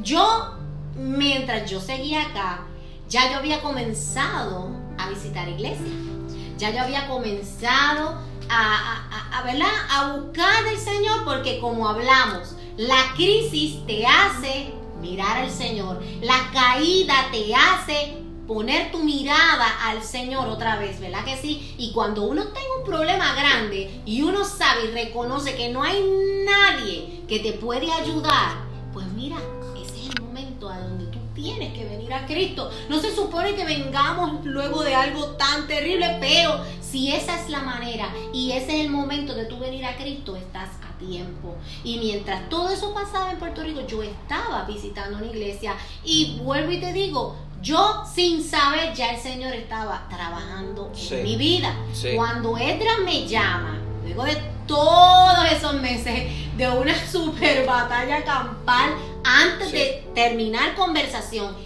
yo, 0.00 0.54
mientras 0.94 1.68
yo 1.68 1.80
seguía 1.80 2.22
acá, 2.22 2.68
ya 3.08 3.32
yo 3.32 3.38
había 3.38 3.60
comenzado 3.62 4.70
a 4.96 5.08
visitar 5.08 5.48
iglesias. 5.48 5.88
Ya 6.56 6.70
yo 6.70 6.80
había 6.80 7.08
comenzado 7.08 8.20
a, 8.48 9.08
a, 9.32 9.40
a, 9.40 9.98
a 9.98 10.12
buscar 10.18 10.62
del 10.62 10.78
Señor 10.78 11.24
porque 11.24 11.58
como 11.58 11.88
hablamos, 11.88 12.54
la 12.76 13.12
crisis 13.16 13.84
te 13.88 14.06
hace 14.06 14.72
mirar 15.00 15.38
al 15.38 15.50
Señor, 15.50 16.00
la 16.22 16.48
caída 16.52 17.26
te 17.32 17.52
hace 17.56 18.27
poner 18.48 18.90
tu 18.90 19.04
mirada 19.04 19.66
al 19.84 20.02
Señor 20.02 20.48
otra 20.48 20.78
vez, 20.78 20.98
¿verdad 20.98 21.22
que 21.22 21.36
sí? 21.36 21.74
Y 21.76 21.92
cuando 21.92 22.22
uno 22.22 22.44
tenga 22.44 22.78
un 22.78 22.84
problema 22.84 23.34
grande 23.34 24.00
y 24.06 24.22
uno 24.22 24.42
sabe 24.42 24.86
y 24.86 24.92
reconoce 24.92 25.54
que 25.54 25.68
no 25.68 25.82
hay 25.82 26.02
nadie 26.46 27.20
que 27.28 27.40
te 27.40 27.52
puede 27.52 27.92
ayudar, 27.92 28.56
pues 28.94 29.06
mira, 29.08 29.36
ese 29.76 30.00
es 30.00 30.14
el 30.14 30.22
momento 30.22 30.70
a 30.70 30.80
donde 30.80 31.04
tú 31.08 31.18
tienes 31.34 31.74
que 31.74 31.84
venir 31.84 32.10
a 32.14 32.24
Cristo. 32.24 32.70
No 32.88 32.98
se 32.98 33.14
supone 33.14 33.54
que 33.54 33.66
vengamos 33.66 34.42
luego 34.46 34.82
de 34.82 34.94
algo 34.94 35.26
tan 35.36 35.66
terrible, 35.66 36.16
pero 36.18 36.64
si 36.80 37.12
esa 37.12 37.38
es 37.38 37.50
la 37.50 37.60
manera 37.60 38.10
y 38.32 38.52
ese 38.52 38.78
es 38.78 38.86
el 38.86 38.90
momento 38.90 39.34
de 39.34 39.44
tú 39.44 39.58
venir 39.58 39.84
a 39.84 39.96
Cristo, 39.96 40.36
estás 40.36 40.70
a 40.82 40.98
tiempo. 40.98 41.54
Y 41.84 41.98
mientras 41.98 42.48
todo 42.48 42.70
eso 42.70 42.94
pasaba 42.94 43.30
en 43.30 43.38
Puerto 43.38 43.62
Rico, 43.62 43.86
yo 43.86 44.02
estaba 44.02 44.64
visitando 44.64 45.18
una 45.18 45.26
iglesia 45.26 45.74
y 46.02 46.38
vuelvo 46.42 46.72
y 46.72 46.80
te 46.80 46.94
digo, 46.94 47.36
yo 47.62 48.04
sin 48.12 48.42
saber 48.42 48.94
ya 48.94 49.12
el 49.12 49.20
Señor 49.20 49.52
estaba 49.54 50.06
trabajando 50.08 50.92
en 51.10 51.22
mi 51.22 51.36
vida. 51.36 51.74
Cuando 52.14 52.56
Edra 52.56 52.98
me 53.04 53.26
llama, 53.26 53.78
luego 54.04 54.24
de 54.24 54.36
todos 54.66 55.50
esos 55.50 55.74
meses 55.74 56.30
de 56.56 56.68
una 56.68 56.94
super 57.10 57.66
batalla 57.66 58.24
campal, 58.24 58.94
antes 59.24 59.72
de 59.72 60.08
terminar 60.14 60.74
conversación, 60.74 61.56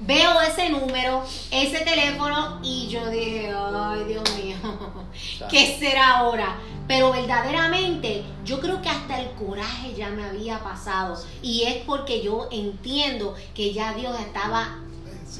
veo 0.00 0.40
ese 0.42 0.68
número, 0.70 1.24
ese 1.50 1.80
teléfono 1.80 2.60
y 2.62 2.88
yo 2.88 3.08
dije, 3.08 3.52
ay 3.52 4.04
Dios 4.04 4.22
mío, 4.36 4.56
¿qué 5.50 5.76
será 5.78 6.18
ahora? 6.18 6.56
Pero 6.86 7.12
verdaderamente 7.12 8.24
yo 8.44 8.60
creo 8.60 8.82
que 8.82 8.88
hasta 8.88 9.20
el 9.20 9.30
coraje 9.32 9.94
ya 9.94 10.10
me 10.10 10.24
había 10.24 10.58
pasado. 10.58 11.22
Y 11.40 11.62
es 11.62 11.76
porque 11.86 12.20
yo 12.20 12.48
entiendo 12.50 13.36
que 13.54 13.72
ya 13.72 13.94
Dios 13.94 14.18
estaba 14.18 14.78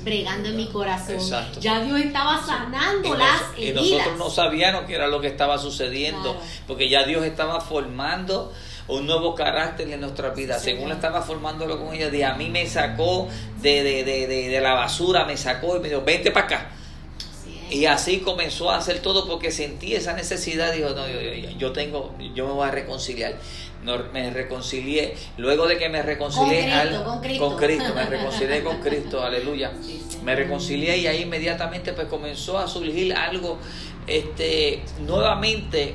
bregando 0.03 0.49
en 0.49 0.57
mi 0.57 0.69
corazón. 0.69 1.19
Ya 1.61 1.81
Dios 1.81 2.01
estaba 2.01 2.45
sanando 2.45 3.15
las 3.15 3.43
heridas. 3.57 3.85
Y 3.87 3.93
nosotros 3.93 4.19
no 4.19 4.31
sabíamos 4.31 4.85
qué 4.87 4.95
era 4.95 5.09
lo 5.09 5.21
que 5.21 5.29
estaba 5.29 5.59
sucediendo, 5.59 6.37
porque 6.67 6.89
ya 6.89 7.05
Dios 7.05 7.25
estaba 7.25 7.61
formando 7.61 8.53
un 8.89 9.07
nuevo 9.07 9.35
carácter 9.35 9.91
en 9.91 10.01
nuestra 10.01 10.31
vida. 10.31 10.59
Según 10.59 10.89
la 10.89 10.97
estaba 10.97 11.23
formándolo 11.23 11.79
con 11.79 11.95
ella, 11.95 12.11
de 12.11 12.25
a 12.25 12.35
mí 12.35 12.51
me 12.51 12.67
sacó 12.67 13.29
de, 13.61 13.83
de, 13.83 14.05
de, 14.05 14.27
de, 14.27 14.61
la 14.61 14.75
basura, 14.75 15.25
me 15.25 15.37
sacó 15.37 15.77
y 15.77 15.81
me 15.81 15.89
dijo, 15.89 16.03
vente 16.03 16.31
para 16.31 16.47
acá. 16.47 16.71
Y 17.71 17.87
así 17.87 18.19
comenzó 18.19 18.71
a 18.71 18.79
hacer 18.79 19.01
todo 19.01 19.29
porque 19.29 19.51
sentí 19.51 19.95
esa 19.95 20.13
necesidad. 20.13 20.73
Dijo, 20.73 20.91
no, 20.91 21.09
yo, 21.09 21.21
yo, 21.59 21.73
tengo, 21.73 22.15
yo 22.35 22.47
me 22.47 22.53
voy 22.53 22.69
a 22.69 22.71
reconciliar 22.71 23.37
me 24.13 24.31
reconcilié, 24.31 25.15
luego 25.39 25.67
de 25.67 25.79
que 25.79 25.89
me 25.89 26.03
reconcilié 26.03 26.71
con 27.05 27.21
Cristo, 27.21 27.49
con, 27.49 27.57
Cristo. 27.57 27.95
me 27.95 28.05
reconcilié 28.05 28.63
con 28.63 28.81
Cristo, 28.81 29.23
aleluya. 29.25 29.73
me 30.23 30.37
reconcilié 30.37 30.99
y 30.99 31.07
ahí 31.07 31.23
inmediatamente 31.23 31.93
pues 31.95 32.07
comenzó 32.09 32.59
a 32.59 32.69
surgir 32.69 33.15
algo, 33.15 33.59
este, 34.07 34.83
nuevamente, 35.01 35.95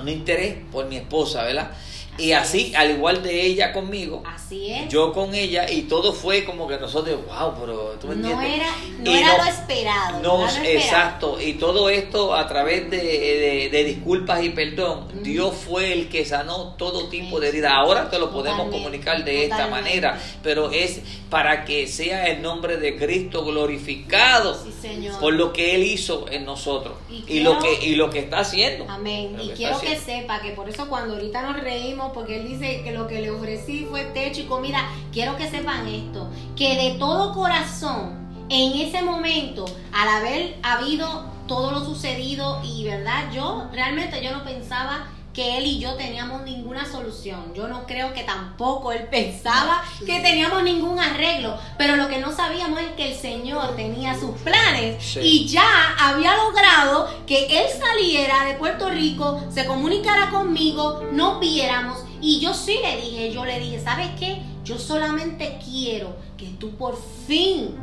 un 0.00 0.08
interés 0.08 0.56
por 0.72 0.86
mi 0.86 0.96
esposa, 0.96 1.44
¿verdad? 1.44 1.70
Y 2.16 2.32
así, 2.32 2.72
al 2.76 2.92
igual 2.92 3.22
de 3.22 3.44
ella 3.44 3.72
conmigo, 3.72 4.22
así 4.24 4.70
es. 4.70 4.88
yo 4.88 5.12
con 5.12 5.34
ella, 5.34 5.68
y 5.68 5.82
todo 5.82 6.12
fue 6.12 6.44
como 6.44 6.68
que 6.68 6.78
nosotros, 6.78 7.18
wow, 7.26 7.54
pero 7.58 7.76
tú 8.00 8.06
me 8.06 8.14
entiendes. 8.14 8.48
No 8.48 8.54
era, 8.54 8.66
no 8.98 9.10
era 9.10 9.36
lo 9.36 9.50
esperado. 9.50 10.20
No, 10.20 10.48
exacto. 10.62 11.40
Y 11.40 11.54
todo 11.54 11.90
esto 11.90 12.34
a 12.34 12.46
través 12.46 12.88
de, 12.88 13.68
de, 13.70 13.84
disculpas 13.84 14.44
y 14.44 14.50
perdón, 14.50 15.08
Dios 15.22 15.54
fue 15.54 15.92
el 15.92 16.08
que 16.08 16.24
sanó 16.24 16.74
todo 16.74 17.08
tipo 17.08 17.40
de 17.40 17.48
heridas. 17.48 17.72
Ahora 17.74 18.08
te 18.08 18.18
lo 18.20 18.30
podemos 18.30 18.70
comunicar 18.70 19.24
de 19.24 19.44
esta 19.44 19.66
manera, 19.66 20.16
pero 20.42 20.70
es 20.70 21.00
para 21.34 21.64
que 21.64 21.88
sea 21.88 22.28
el 22.28 22.42
nombre 22.42 22.76
de 22.76 22.96
Cristo 22.96 23.44
glorificado 23.44 24.56
por 25.18 25.34
lo 25.34 25.52
que 25.52 25.74
Él 25.74 25.82
hizo 25.82 26.26
en 26.30 26.44
nosotros 26.44 26.94
y, 27.08 27.40
lo 27.40 27.58
que 27.58 27.84
y 27.84 27.96
lo 27.96 28.08
que 28.08 28.20
está 28.20 28.38
haciendo. 28.38 28.86
Amén. 28.88 29.36
Y 29.42 29.48
quiero 29.48 29.80
que 29.80 29.96
sepa 29.96 30.40
que 30.40 30.52
por 30.52 30.68
eso 30.68 30.88
cuando 30.88 31.14
ahorita 31.14 31.42
nos 31.42 31.60
reímos 31.60 32.12
porque 32.14 32.36
él 32.38 32.46
dice 32.46 32.82
que 32.84 32.92
lo 32.92 33.08
que 33.08 33.20
le 33.20 33.32
ofrecí 33.32 33.84
fue 33.90 34.04
techo 34.04 34.42
y 34.42 34.44
comida. 34.44 34.88
Quiero 35.12 35.36
que 35.36 35.50
sepan 35.50 35.88
esto, 35.88 36.30
que 36.54 36.76
de 36.76 36.98
todo 37.00 37.34
corazón, 37.34 38.46
en 38.48 38.80
ese 38.86 39.02
momento, 39.02 39.64
al 39.92 40.08
haber 40.08 40.54
habido 40.62 41.24
todo 41.48 41.72
lo 41.72 41.84
sucedido 41.84 42.62
y 42.62 42.84
verdad, 42.84 43.32
yo 43.34 43.68
realmente 43.72 44.22
yo 44.22 44.30
no 44.30 44.44
pensaba 44.44 45.08
que 45.34 45.58
él 45.58 45.66
y 45.66 45.78
yo 45.80 45.94
teníamos 45.96 46.42
ninguna 46.42 46.86
solución. 46.90 47.52
Yo 47.54 47.66
no 47.66 47.86
creo 47.86 48.14
que 48.14 48.22
tampoco 48.22 48.92
él 48.92 49.08
pensaba 49.10 49.82
que 50.06 50.20
teníamos 50.20 50.62
ningún 50.62 51.00
arreglo, 51.00 51.58
pero 51.76 51.96
lo 51.96 52.08
que 52.08 52.18
no 52.18 52.32
sabíamos 52.32 52.80
es 52.80 52.92
que 52.92 53.12
el 53.12 53.18
Señor 53.18 53.74
tenía 53.74 54.18
sus 54.18 54.30
planes 54.42 55.16
y 55.20 55.46
ya 55.46 55.96
había 55.98 56.36
logrado 56.36 57.08
que 57.26 57.46
él 57.46 57.66
saliera 57.78 58.44
de 58.44 58.54
Puerto 58.54 58.88
Rico, 58.88 59.42
se 59.50 59.66
comunicara 59.66 60.30
conmigo, 60.30 61.02
nos 61.12 61.40
viéramos 61.40 62.04
y 62.20 62.38
yo 62.38 62.54
sí 62.54 62.78
le 62.80 62.96
dije, 63.02 63.32
yo 63.32 63.44
le 63.44 63.58
dije, 63.58 63.80
¿sabes 63.80 64.10
qué? 64.18 64.40
Yo 64.64 64.78
solamente 64.78 65.58
quiero 65.62 66.16
que 66.38 66.46
tú 66.58 66.70
por 66.76 66.96
fin 67.26 67.76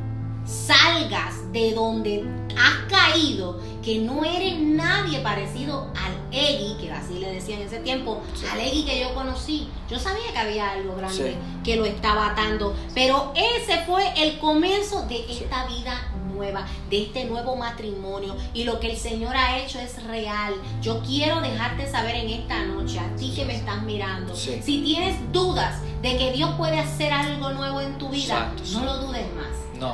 salgas 0.46 1.52
de 1.52 1.74
donde 1.74 2.24
has 2.58 2.92
caído, 2.92 3.60
que 3.82 4.00
no 4.00 4.24
eres 4.24 4.60
nadie 4.60 5.20
parecido 5.20 5.92
al 5.96 6.14
Eggy, 6.32 6.78
que 6.80 6.92
así 6.92 7.20
le 7.20 7.34
decía 7.34 7.56
en 7.58 7.64
ese 7.64 7.80
tiempo, 7.80 8.22
al 8.52 8.60
Eggy 8.60 8.86
que 8.86 9.00
yo 9.00 9.14
conocí. 9.14 9.68
Yo 9.90 10.00
sabía 10.00 10.32
que 10.32 10.38
había 10.38 10.72
algo 10.72 10.96
grande 10.96 11.36
que 11.64 11.76
lo 11.76 11.86
estaba 11.86 12.32
atando, 12.32 12.76
pero 12.94 13.34
ese 13.36 13.80
fue 13.86 14.04
el 14.18 14.40
comienzo 14.40 15.06
de 15.08 15.26
esta 15.32 15.66
vida 15.66 16.12
nueva, 16.34 16.66
de 16.90 17.04
este 17.04 17.26
nuevo 17.26 17.56
matrimonio. 17.56 18.36
Y 18.54 18.64
lo 18.64 18.80
que 18.80 18.92
el 18.92 18.98
Señor 18.98 19.36
ha 19.36 19.60
hecho 19.60 19.80
es 19.80 20.02
real. 20.04 20.54
Yo 20.82 21.02
quiero 21.02 21.42
dejarte 21.42 21.90
saber 21.90 22.16
en 22.16 22.30
esta 22.30 22.64
noche, 22.66 23.00
a 23.00 23.16
ti 23.16 23.34
que 23.36 23.46
me 23.46 23.56
estás 23.56 23.84
mirando, 23.84 24.36
si 24.36 24.82
tienes 24.82 25.18
dudas 25.32 25.82
de 26.02 26.18
que 26.18 26.32
Dios 26.32 26.52
puede 26.58 26.80
hacer 26.80 27.12
algo 27.14 27.52
nuevo 27.52 27.82
en 27.82 27.98
tu 27.98 28.10
vida, 28.10 28.52
no 28.72 28.86
lo 28.86 28.98
dudes 28.98 29.26
más. 29.36 29.51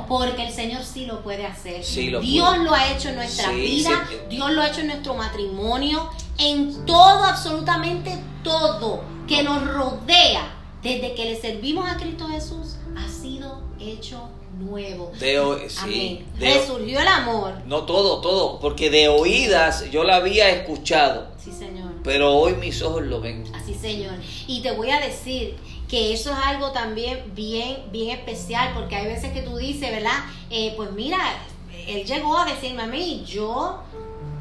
Porque 0.08 0.46
el 0.46 0.52
Señor 0.52 0.82
sí 0.84 1.06
lo 1.06 1.22
puede 1.22 1.46
hacer. 1.46 1.84
Dios 1.84 2.58
lo 2.58 2.74
ha 2.74 2.92
hecho 2.92 3.08
en 3.08 3.16
nuestra 3.16 3.50
vida, 3.52 4.08
Dios 4.28 4.50
lo 4.52 4.62
ha 4.62 4.68
hecho 4.68 4.80
en 4.80 4.88
nuestro 4.88 5.14
matrimonio, 5.14 6.10
en 6.38 6.84
todo, 6.84 7.24
absolutamente 7.24 8.16
todo 8.42 9.02
que 9.26 9.42
nos 9.42 9.66
rodea, 9.66 10.54
desde 10.82 11.14
que 11.14 11.26
le 11.26 11.40
servimos 11.40 11.88
a 11.88 11.96
Cristo 11.96 12.26
Jesús, 12.28 12.76
ha 12.96 13.08
sido 13.08 13.62
hecho 13.78 14.28
nuevo. 14.58 15.12
De, 15.20 15.68
sí, 15.68 16.24
Resurgió 16.38 17.00
el 17.00 17.08
amor. 17.08 17.54
No 17.66 17.84
todo, 17.84 18.20
todo, 18.20 18.58
porque 18.58 18.90
de 18.90 19.08
oídas 19.08 19.90
yo 19.90 20.04
la 20.04 20.16
había 20.16 20.48
escuchado. 20.50 21.28
Sí, 21.38 21.52
Señor. 21.52 21.92
Pero 22.02 22.34
hoy 22.34 22.54
mis 22.54 22.80
ojos 22.82 23.02
lo 23.02 23.20
ven. 23.20 23.44
Así, 23.54 23.74
Señor. 23.74 24.14
Y 24.46 24.62
te 24.62 24.72
voy 24.72 24.90
a 24.90 25.00
decir, 25.00 25.56
que 25.88 26.12
eso 26.12 26.30
es 26.30 26.38
algo 26.44 26.70
también 26.72 27.32
bien, 27.34 27.84
bien 27.90 28.16
especial, 28.18 28.72
porque 28.74 28.96
hay 28.96 29.06
veces 29.06 29.32
que 29.32 29.42
tú 29.42 29.56
dices, 29.56 29.90
¿verdad? 29.90 30.18
Eh, 30.50 30.74
pues 30.76 30.92
mira, 30.92 31.18
él 31.86 32.04
llegó 32.04 32.36
a 32.36 32.44
decirme 32.44 32.82
a 32.82 32.86
mí, 32.86 33.24
yo, 33.26 33.82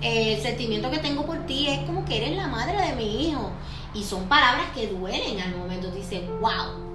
eh, 0.01 0.35
el 0.35 0.41
sentimiento 0.41 0.91
que 0.91 0.99
tengo 0.99 1.25
por 1.25 1.45
ti 1.45 1.67
es 1.69 1.79
como 1.79 2.05
que 2.05 2.17
eres 2.17 2.35
la 2.35 2.47
madre 2.47 2.81
de 2.81 2.95
mi 2.95 3.29
hijo. 3.29 3.49
Y 3.93 4.03
son 4.03 4.27
palabras 4.27 4.67
que 4.75 4.87
duelen 4.87 5.39
al 5.39 5.55
momento. 5.55 5.89
Dices, 5.89 6.21
wow, 6.41 6.85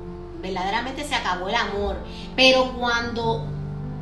verdaderamente 0.41 1.05
se 1.05 1.15
acabó 1.15 1.49
el 1.49 1.55
amor. 1.55 1.97
Pero 2.37 2.75
cuando 2.75 3.47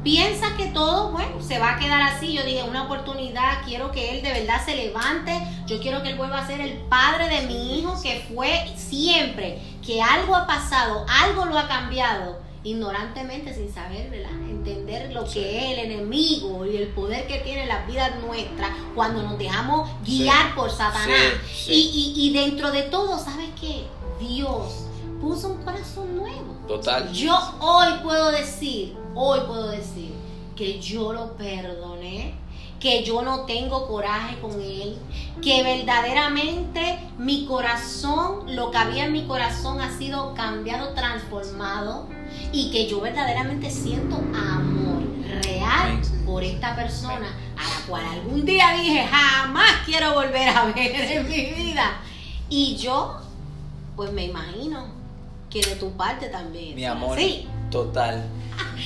piensa 0.02 0.56
que 0.56 0.66
todo, 0.66 1.12
bueno, 1.12 1.40
se 1.42 1.58
va 1.58 1.76
a 1.76 1.78
quedar 1.78 2.02
así. 2.02 2.32
Yo 2.32 2.42
dije, 2.42 2.62
una 2.62 2.84
oportunidad, 2.84 3.62
quiero 3.64 3.90
que 3.90 4.16
él 4.16 4.22
de 4.22 4.32
verdad 4.32 4.64
se 4.64 4.74
levante, 4.74 5.32
yo 5.66 5.80
quiero 5.80 6.02
que 6.02 6.10
él 6.10 6.16
vuelva 6.16 6.38
a 6.38 6.46
ser 6.46 6.60
el 6.60 6.78
padre 6.88 7.28
de 7.28 7.46
mi 7.46 7.78
hijo, 7.78 7.94
que 8.02 8.24
fue 8.32 8.66
siempre, 8.76 9.60
que 9.84 10.02
algo 10.02 10.34
ha 10.34 10.46
pasado, 10.46 11.06
algo 11.08 11.46
lo 11.46 11.58
ha 11.58 11.68
cambiado, 11.68 12.38
ignorantemente, 12.62 13.54
sin 13.54 13.72
saber, 13.72 14.10
¿verdad? 14.10 14.32
Entender 14.48 15.12
lo 15.12 15.24
que 15.24 15.58
es 15.58 15.78
el 15.78 15.90
enemigo 15.90 16.66
y 16.66 16.76
el 16.76 16.88
poder 16.88 17.26
que 17.26 17.38
tiene 17.38 17.66
la 17.66 17.84
vida 17.86 18.10
nuestra 18.26 18.74
cuando 18.94 19.22
nos 19.22 19.38
dejamos 19.38 19.88
guiar 20.04 20.54
por 20.54 20.70
Satanás. 20.70 21.32
Y, 21.66 21.72
y, 21.72 22.14
y 22.16 22.32
dentro 22.32 22.70
de 22.70 22.82
todo, 22.82 23.18
¿sabes 23.18 23.48
qué? 23.58 23.86
Dios 24.20 24.84
puso 25.20 25.48
un 25.48 25.62
corazón 25.62 26.16
nuevo. 26.16 26.56
Total. 26.68 27.10
Yo 27.12 27.36
hoy 27.60 27.94
puedo 28.02 28.30
decir, 28.30 28.96
hoy 29.14 29.40
puedo 29.46 29.68
decir 29.68 30.12
que 30.54 30.78
yo 30.78 31.12
lo 31.12 31.36
perdoné, 31.36 32.34
que 32.80 33.04
yo 33.04 33.20
no 33.22 33.40
tengo 33.40 33.86
coraje 33.86 34.38
con 34.40 34.52
él, 34.52 34.96
que 35.42 35.62
verdaderamente 35.62 36.98
mi 37.18 37.44
corazón, 37.44 38.56
lo 38.56 38.70
que 38.70 38.78
había 38.78 39.04
en 39.04 39.12
mi 39.12 39.26
corazón 39.26 39.80
ha 39.82 39.96
sido 39.96 40.34
cambiado, 40.34 40.94
transformado 40.94 42.08
y 42.52 42.70
que 42.70 42.88
yo 42.88 43.00
verdaderamente 43.00 43.70
siento 43.70 44.16
amor 44.16 45.02
real 45.42 46.00
por 46.24 46.42
esta 46.42 46.74
persona 46.74 47.36
a 47.56 47.62
la 47.62 47.86
cual 47.86 48.04
algún 48.06 48.44
día 48.46 48.72
dije 48.80 49.06
jamás 49.06 49.70
quiero 49.84 50.14
volver 50.14 50.48
a 50.48 50.64
ver 50.64 50.94
en 50.94 51.28
mi 51.28 51.52
vida. 51.52 52.00
Y 52.48 52.76
yo, 52.76 53.20
pues 53.94 54.10
me 54.12 54.24
imagino 54.24 54.86
que 55.50 55.60
de 55.60 55.76
tu 55.76 55.92
parte 55.92 56.28
también. 56.28 56.74
Mi 56.74 56.84
amor. 56.84 57.18
Sí. 57.18 57.46
Total. 57.70 58.24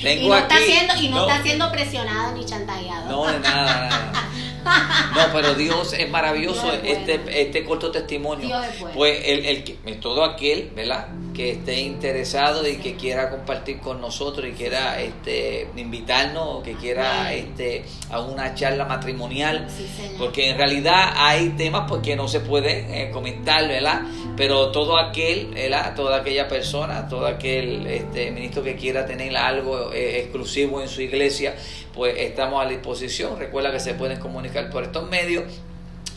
Tengo 0.01 0.23
y 0.25 0.27
no, 0.27 0.33
aquí- 0.35 0.43
está 0.55 0.65
siendo, 0.65 0.95
y 1.01 1.07
no, 1.09 1.15
no. 1.17 1.27
está 1.29 1.43
siendo 1.43 1.71
presionado 1.71 2.31
ni 2.35 2.45
chantajeado. 2.45 3.09
No, 3.09 3.31
de 3.31 3.39
nada, 3.39 3.89
nada. 3.89 4.11
No, 4.65 5.21
pero 5.33 5.53
Dios 5.53 5.93
es 5.93 6.09
maravilloso. 6.09 6.63
Dios 6.63 6.79
es 6.83 6.97
este, 6.97 7.17
bueno. 7.19 7.37
este 7.37 7.63
corto 7.63 7.91
testimonio. 7.91 8.47
Dios 8.47 8.65
es 8.67 8.79
bueno. 8.79 8.95
Pues 8.95 9.21
el, 9.25 9.45
el 9.45 9.63
que- 9.63 9.75
todo 10.01 10.23
aquel, 10.23 10.71
¿verdad? 10.75 11.07
Que 11.33 11.51
esté 11.51 11.79
interesado 11.81 12.67
y 12.67 12.77
que 12.77 12.95
quiera 12.95 13.29
compartir 13.29 13.79
con 13.79 13.99
nosotros 14.01 14.47
y 14.47 14.51
quiera 14.53 15.01
este, 15.01 15.67
invitarnos 15.75 16.63
que 16.63 16.73
quiera 16.75 17.33
este, 17.33 17.83
a 18.09 18.19
una 18.21 18.53
charla 18.55 18.85
matrimonial. 18.85 19.67
Sí. 19.75 19.85
Porque 20.17 20.49
en 20.49 20.57
realidad 20.57 21.13
hay 21.15 21.49
temas 21.57 21.85
pues, 21.87 22.01
que 22.01 22.15
no 22.15 22.27
se 22.27 22.39
pueden 22.39 22.93
eh, 22.93 23.11
comentar, 23.11 23.67
¿verdad? 23.67 24.01
Pero 24.37 24.71
todo 24.71 24.97
aquel, 24.99 25.47
¿verdad? 25.53 25.95
Toda 25.95 26.17
aquella 26.17 26.47
persona, 26.47 27.07
todo 27.07 27.25
aquel 27.27 27.85
este, 27.87 28.31
ministro 28.31 28.63
que 28.63 28.75
quiera 28.75 29.05
tener 29.05 29.35
algo 29.35 29.91
eh, 29.93 30.19
exclusivo 30.19 30.81
en 30.81 30.87
su 30.87 31.01
iglesia, 31.01 31.55
pues 31.95 32.15
estamos 32.17 32.61
a 32.61 32.65
la 32.65 32.71
disposición. 32.71 33.39
Recuerda 33.39 33.71
que 33.71 33.79
se 33.79 33.93
pueden 33.93 34.19
comunicar 34.19 34.69
por 34.69 34.83
estos 34.83 35.09
medios. 35.09 35.43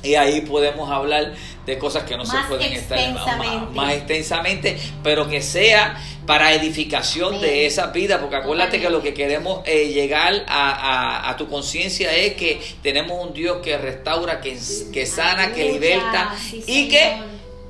Y 0.01 0.15
ahí 0.15 0.43
podemos 0.43 0.89
hablar 0.93 1.35
de 1.67 1.77
cosas 1.77 2.05
que 2.05 2.17
no 2.17 2.25
se 2.25 2.37
pueden 2.49 2.73
estar 2.73 2.99
más, 3.15 3.71
más 3.75 3.95
extensamente, 3.95 4.79
pero 5.03 5.29
que 5.29 5.43
sea 5.43 6.01
para 6.25 6.53
edificación 6.53 7.41
de 7.41 7.67
esa 7.67 7.89
vida, 7.89 8.21
porque 8.21 8.37
acuérdate 8.37 8.81
que 8.81 8.91
lo 8.91 9.03
que 9.03 9.13
queremos 9.13 9.63
eh, 9.67 9.89
llegar 9.89 10.45
a, 10.47 10.71
a- 10.71 11.31
a 11.31 11.37
tu 11.37 11.49
conciencia 11.49 12.15
es 12.15 12.35
que 12.35 12.61
tenemos 12.81 13.21
un 13.27 13.33
Dios 13.35 13.57
que 13.61 13.77
restaura, 13.77 14.41
que, 14.41 14.57
que 14.93 15.05
sana, 15.05 15.53
que 15.53 15.73
liberta 15.73 16.33
sí, 16.39 16.63
y 16.65 16.89
que 16.89 17.17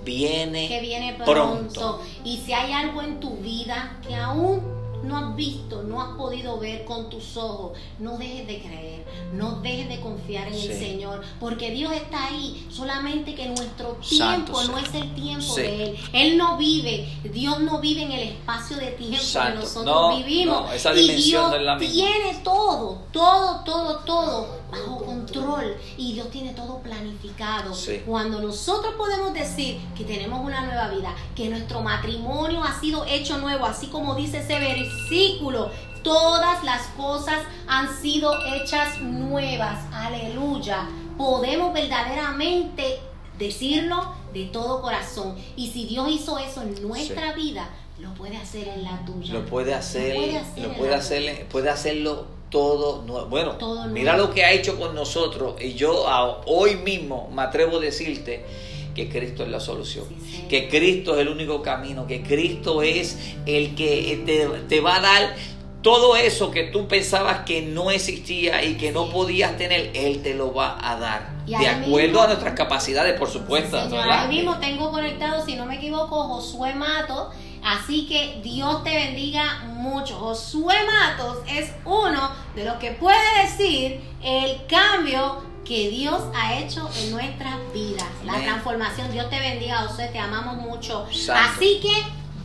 viene, 0.05 0.69
que 0.69 0.81
viene 0.81 1.17
pronto. 1.25 2.03
Y 2.25 2.43
si 2.45 2.53
hay 2.53 2.73
algo 2.75 3.01
en 3.01 3.21
tu 3.21 3.39
vida 3.39 3.97
que 4.07 4.15
aún 4.15 4.61
no 5.03 5.17
has 5.17 5.37
visto, 5.37 5.83
no 5.83 6.01
has 6.03 6.17
podido 6.17 6.59
ver 6.59 6.85
con 6.85 7.09
tus 7.11 7.37
ojos, 7.37 7.73
no 7.99 8.17
dejes 8.19 8.47
de 8.47 8.59
creer, 8.61 9.05
no 9.33 9.61
dejes 9.61 9.89
de 9.89 10.01
confiar 10.01 10.49
en 10.49 10.55
el. 10.55 10.79
Señor, 10.79 11.23
porque 11.41 11.71
Dios 11.71 11.93
está 11.93 12.27
ahí, 12.27 12.67
solamente 12.71 13.35
que 13.35 13.47
nuestro 13.47 13.97
Santo 14.03 14.53
tiempo 14.53 14.73
no 14.73 14.79
es 14.79 14.95
el 14.95 15.15
tiempo 15.15 15.43
Sí. 15.55 15.63
de 15.63 15.85
Él. 15.85 15.97
Él 16.13 16.39
no 16.39 16.57
vive, 16.57 17.09
Dios 17.33 17.61
no 17.61 17.81
vive 17.81 18.03
en 18.03 18.13
el 18.13 18.29
espacio 18.31 18.77
de 18.77 18.93
tiempo 18.93 19.23
Santo. 19.23 19.53
que 19.61 19.65
nosotros 19.65 19.85
No, 19.85 20.17
vivimos. 20.17 20.63
no, 20.63 20.73
esa 20.73 20.95
y 20.95 21.07
Dios 21.15 21.51
no 21.51 21.57
es 21.57 21.63
la 21.63 21.77
misma. 21.77 21.93
tiene 21.95 22.35
todo, 22.45 22.99
todo, 23.13 23.61
todo, 23.65 23.97
todo 24.01 24.59
bajo 24.71 25.05
control 25.05 25.77
y 25.97 26.15
Dios 26.15 26.31
tiene 26.31 26.53
todo 26.53 26.79
planificado. 26.79 27.75
Sí. 27.75 28.03
Cuando 28.07 28.41
nosotros 28.41 28.95
podemos 28.95 29.33
decir 29.33 29.79
que 29.97 30.05
tenemos 30.05 30.41
una 30.45 30.65
nueva 30.65 30.89
vida, 30.89 31.15
que 31.35 31.49
nuestro 31.49 31.81
matrimonio 31.81 32.63
ha 32.63 32.79
sido 32.79 33.05
hecho 33.07 33.39
nuevo, 33.39 33.67
así 33.67 33.87
como 33.89 34.15
dice 34.15 34.39
ese 34.39 34.59
versículo, 34.59 35.71
todas 36.03 36.63
las 36.65 36.87
cosas 36.89 37.41
han 37.67 37.95
sido 38.01 38.33
hechas 38.55 39.01
nuevas, 39.01 39.79
aleluya. 39.93 40.89
Podemos 41.17 41.73
verdaderamente 41.73 43.01
decirlo 43.39 44.15
de 44.33 44.45
todo 44.47 44.83
corazón. 44.83 45.37
Y 45.57 45.71
si 45.71 45.87
Dios 45.87 46.09
hizo 46.11 46.39
eso 46.39 46.63
en 46.63 46.81
nuestra 46.87 47.33
vida, 47.33 47.69
lo 47.99 48.15
puede 48.15 48.37
hacer 48.37 48.69
en 48.69 48.85
la 48.85 49.05
tuya. 49.05 49.35
lo 49.35 49.47
puede 49.47 49.75
hacer, 49.75 50.15
Lo 50.15 50.21
puede 50.21 50.39
hacer 50.39 50.63
lo 50.63 50.75
puede 50.75 50.95
hacer, 50.95 51.49
puede 51.49 51.71
hacerlo 51.71 52.38
todo 52.51 53.03
nuevo. 53.03 53.27
Bueno, 53.27 53.53
Todo 53.53 53.87
mira 53.89 54.13
nuevo. 54.15 54.29
lo 54.29 54.35
que 54.35 54.45
ha 54.45 54.53
hecho 54.53 54.79
con 54.79 54.95
nosotros 54.95 55.55
y 55.61 55.75
yo 55.75 56.09
a- 56.09 56.41
hoy 56.47 56.77
mismo 56.77 57.29
me 57.33 57.43
atrevo 57.43 57.79
a 57.79 57.81
decirte 57.81 58.45
que 58.95 59.09
Cristo 59.09 59.43
es 59.45 59.49
la 59.51 59.61
solución. 59.61 60.07
Sí, 60.25 60.45
que 60.49 60.69
Cristo 60.69 61.15
es 61.15 61.21
el 61.21 61.29
único 61.29 61.63
camino, 61.63 62.07
que 62.07 62.23
Cristo 62.23 62.83
es 62.83 63.19
el 63.47 63.75
que 63.75 64.23
te, 64.27 64.47
te 64.69 64.81
va 64.81 64.97
a 64.97 65.01
dar 65.01 65.35
todo 65.83 66.17
eso 66.17 66.51
que 66.51 66.65
tú 66.65 66.89
pensabas 66.89 67.45
que 67.45 67.63
no 67.63 67.93
existía 67.93 68.65
y 68.65 68.77
que 68.77 68.91
no 68.91 69.09
podías 69.11 69.57
tener, 69.57 69.93
Él 69.95 70.23
te 70.23 70.35
lo 70.35 70.53
va 70.53 70.77
a 70.83 70.99
dar. 70.99 71.31
Y 71.47 71.51
de 71.57 71.69
acuerdo 71.69 72.07
mismo- 72.09 72.21
a 72.23 72.27
nuestras 72.27 72.55
capacidades, 72.55 73.17
por 73.19 73.31
supuesto. 73.31 73.79
Mismo 74.29 74.59
tengo 74.59 74.91
conectado, 74.91 75.45
si 75.47 75.55
no 75.55 75.65
me 75.67 75.77
equivoco, 75.77 76.25
Josué 76.25 76.75
Matos. 76.75 77.29
Así 77.65 78.07
que 78.07 78.41
Dios 78.43 78.83
te 78.85 78.95
bendiga 78.95 79.65
mucho. 79.67 80.17
Josué 80.17 80.77
Matos 80.87 81.39
es 81.49 81.73
uno 81.85 82.31
de 82.55 82.65
los 82.65 82.77
que 82.77 82.93
puede 82.93 83.19
decir 83.43 84.01
el 84.23 84.67
cambio 84.67 85.43
que 85.65 85.91
Dios 85.91 86.23
ha 86.35 86.59
hecho 86.59 86.89
en 87.03 87.11
nuestras 87.11 87.57
vidas. 87.75 88.07
La 88.25 88.35
Amén. 88.35 88.47
transformación. 88.47 89.13
Dios 89.13 89.29
te 89.29 89.39
bendiga, 89.39 89.79
Josué. 89.79 90.09
Te 90.09 90.19
amamos 90.19 90.57
mucho. 90.57 91.07
Santo. 91.13 91.53
Así 91.55 91.81
que 91.83 91.93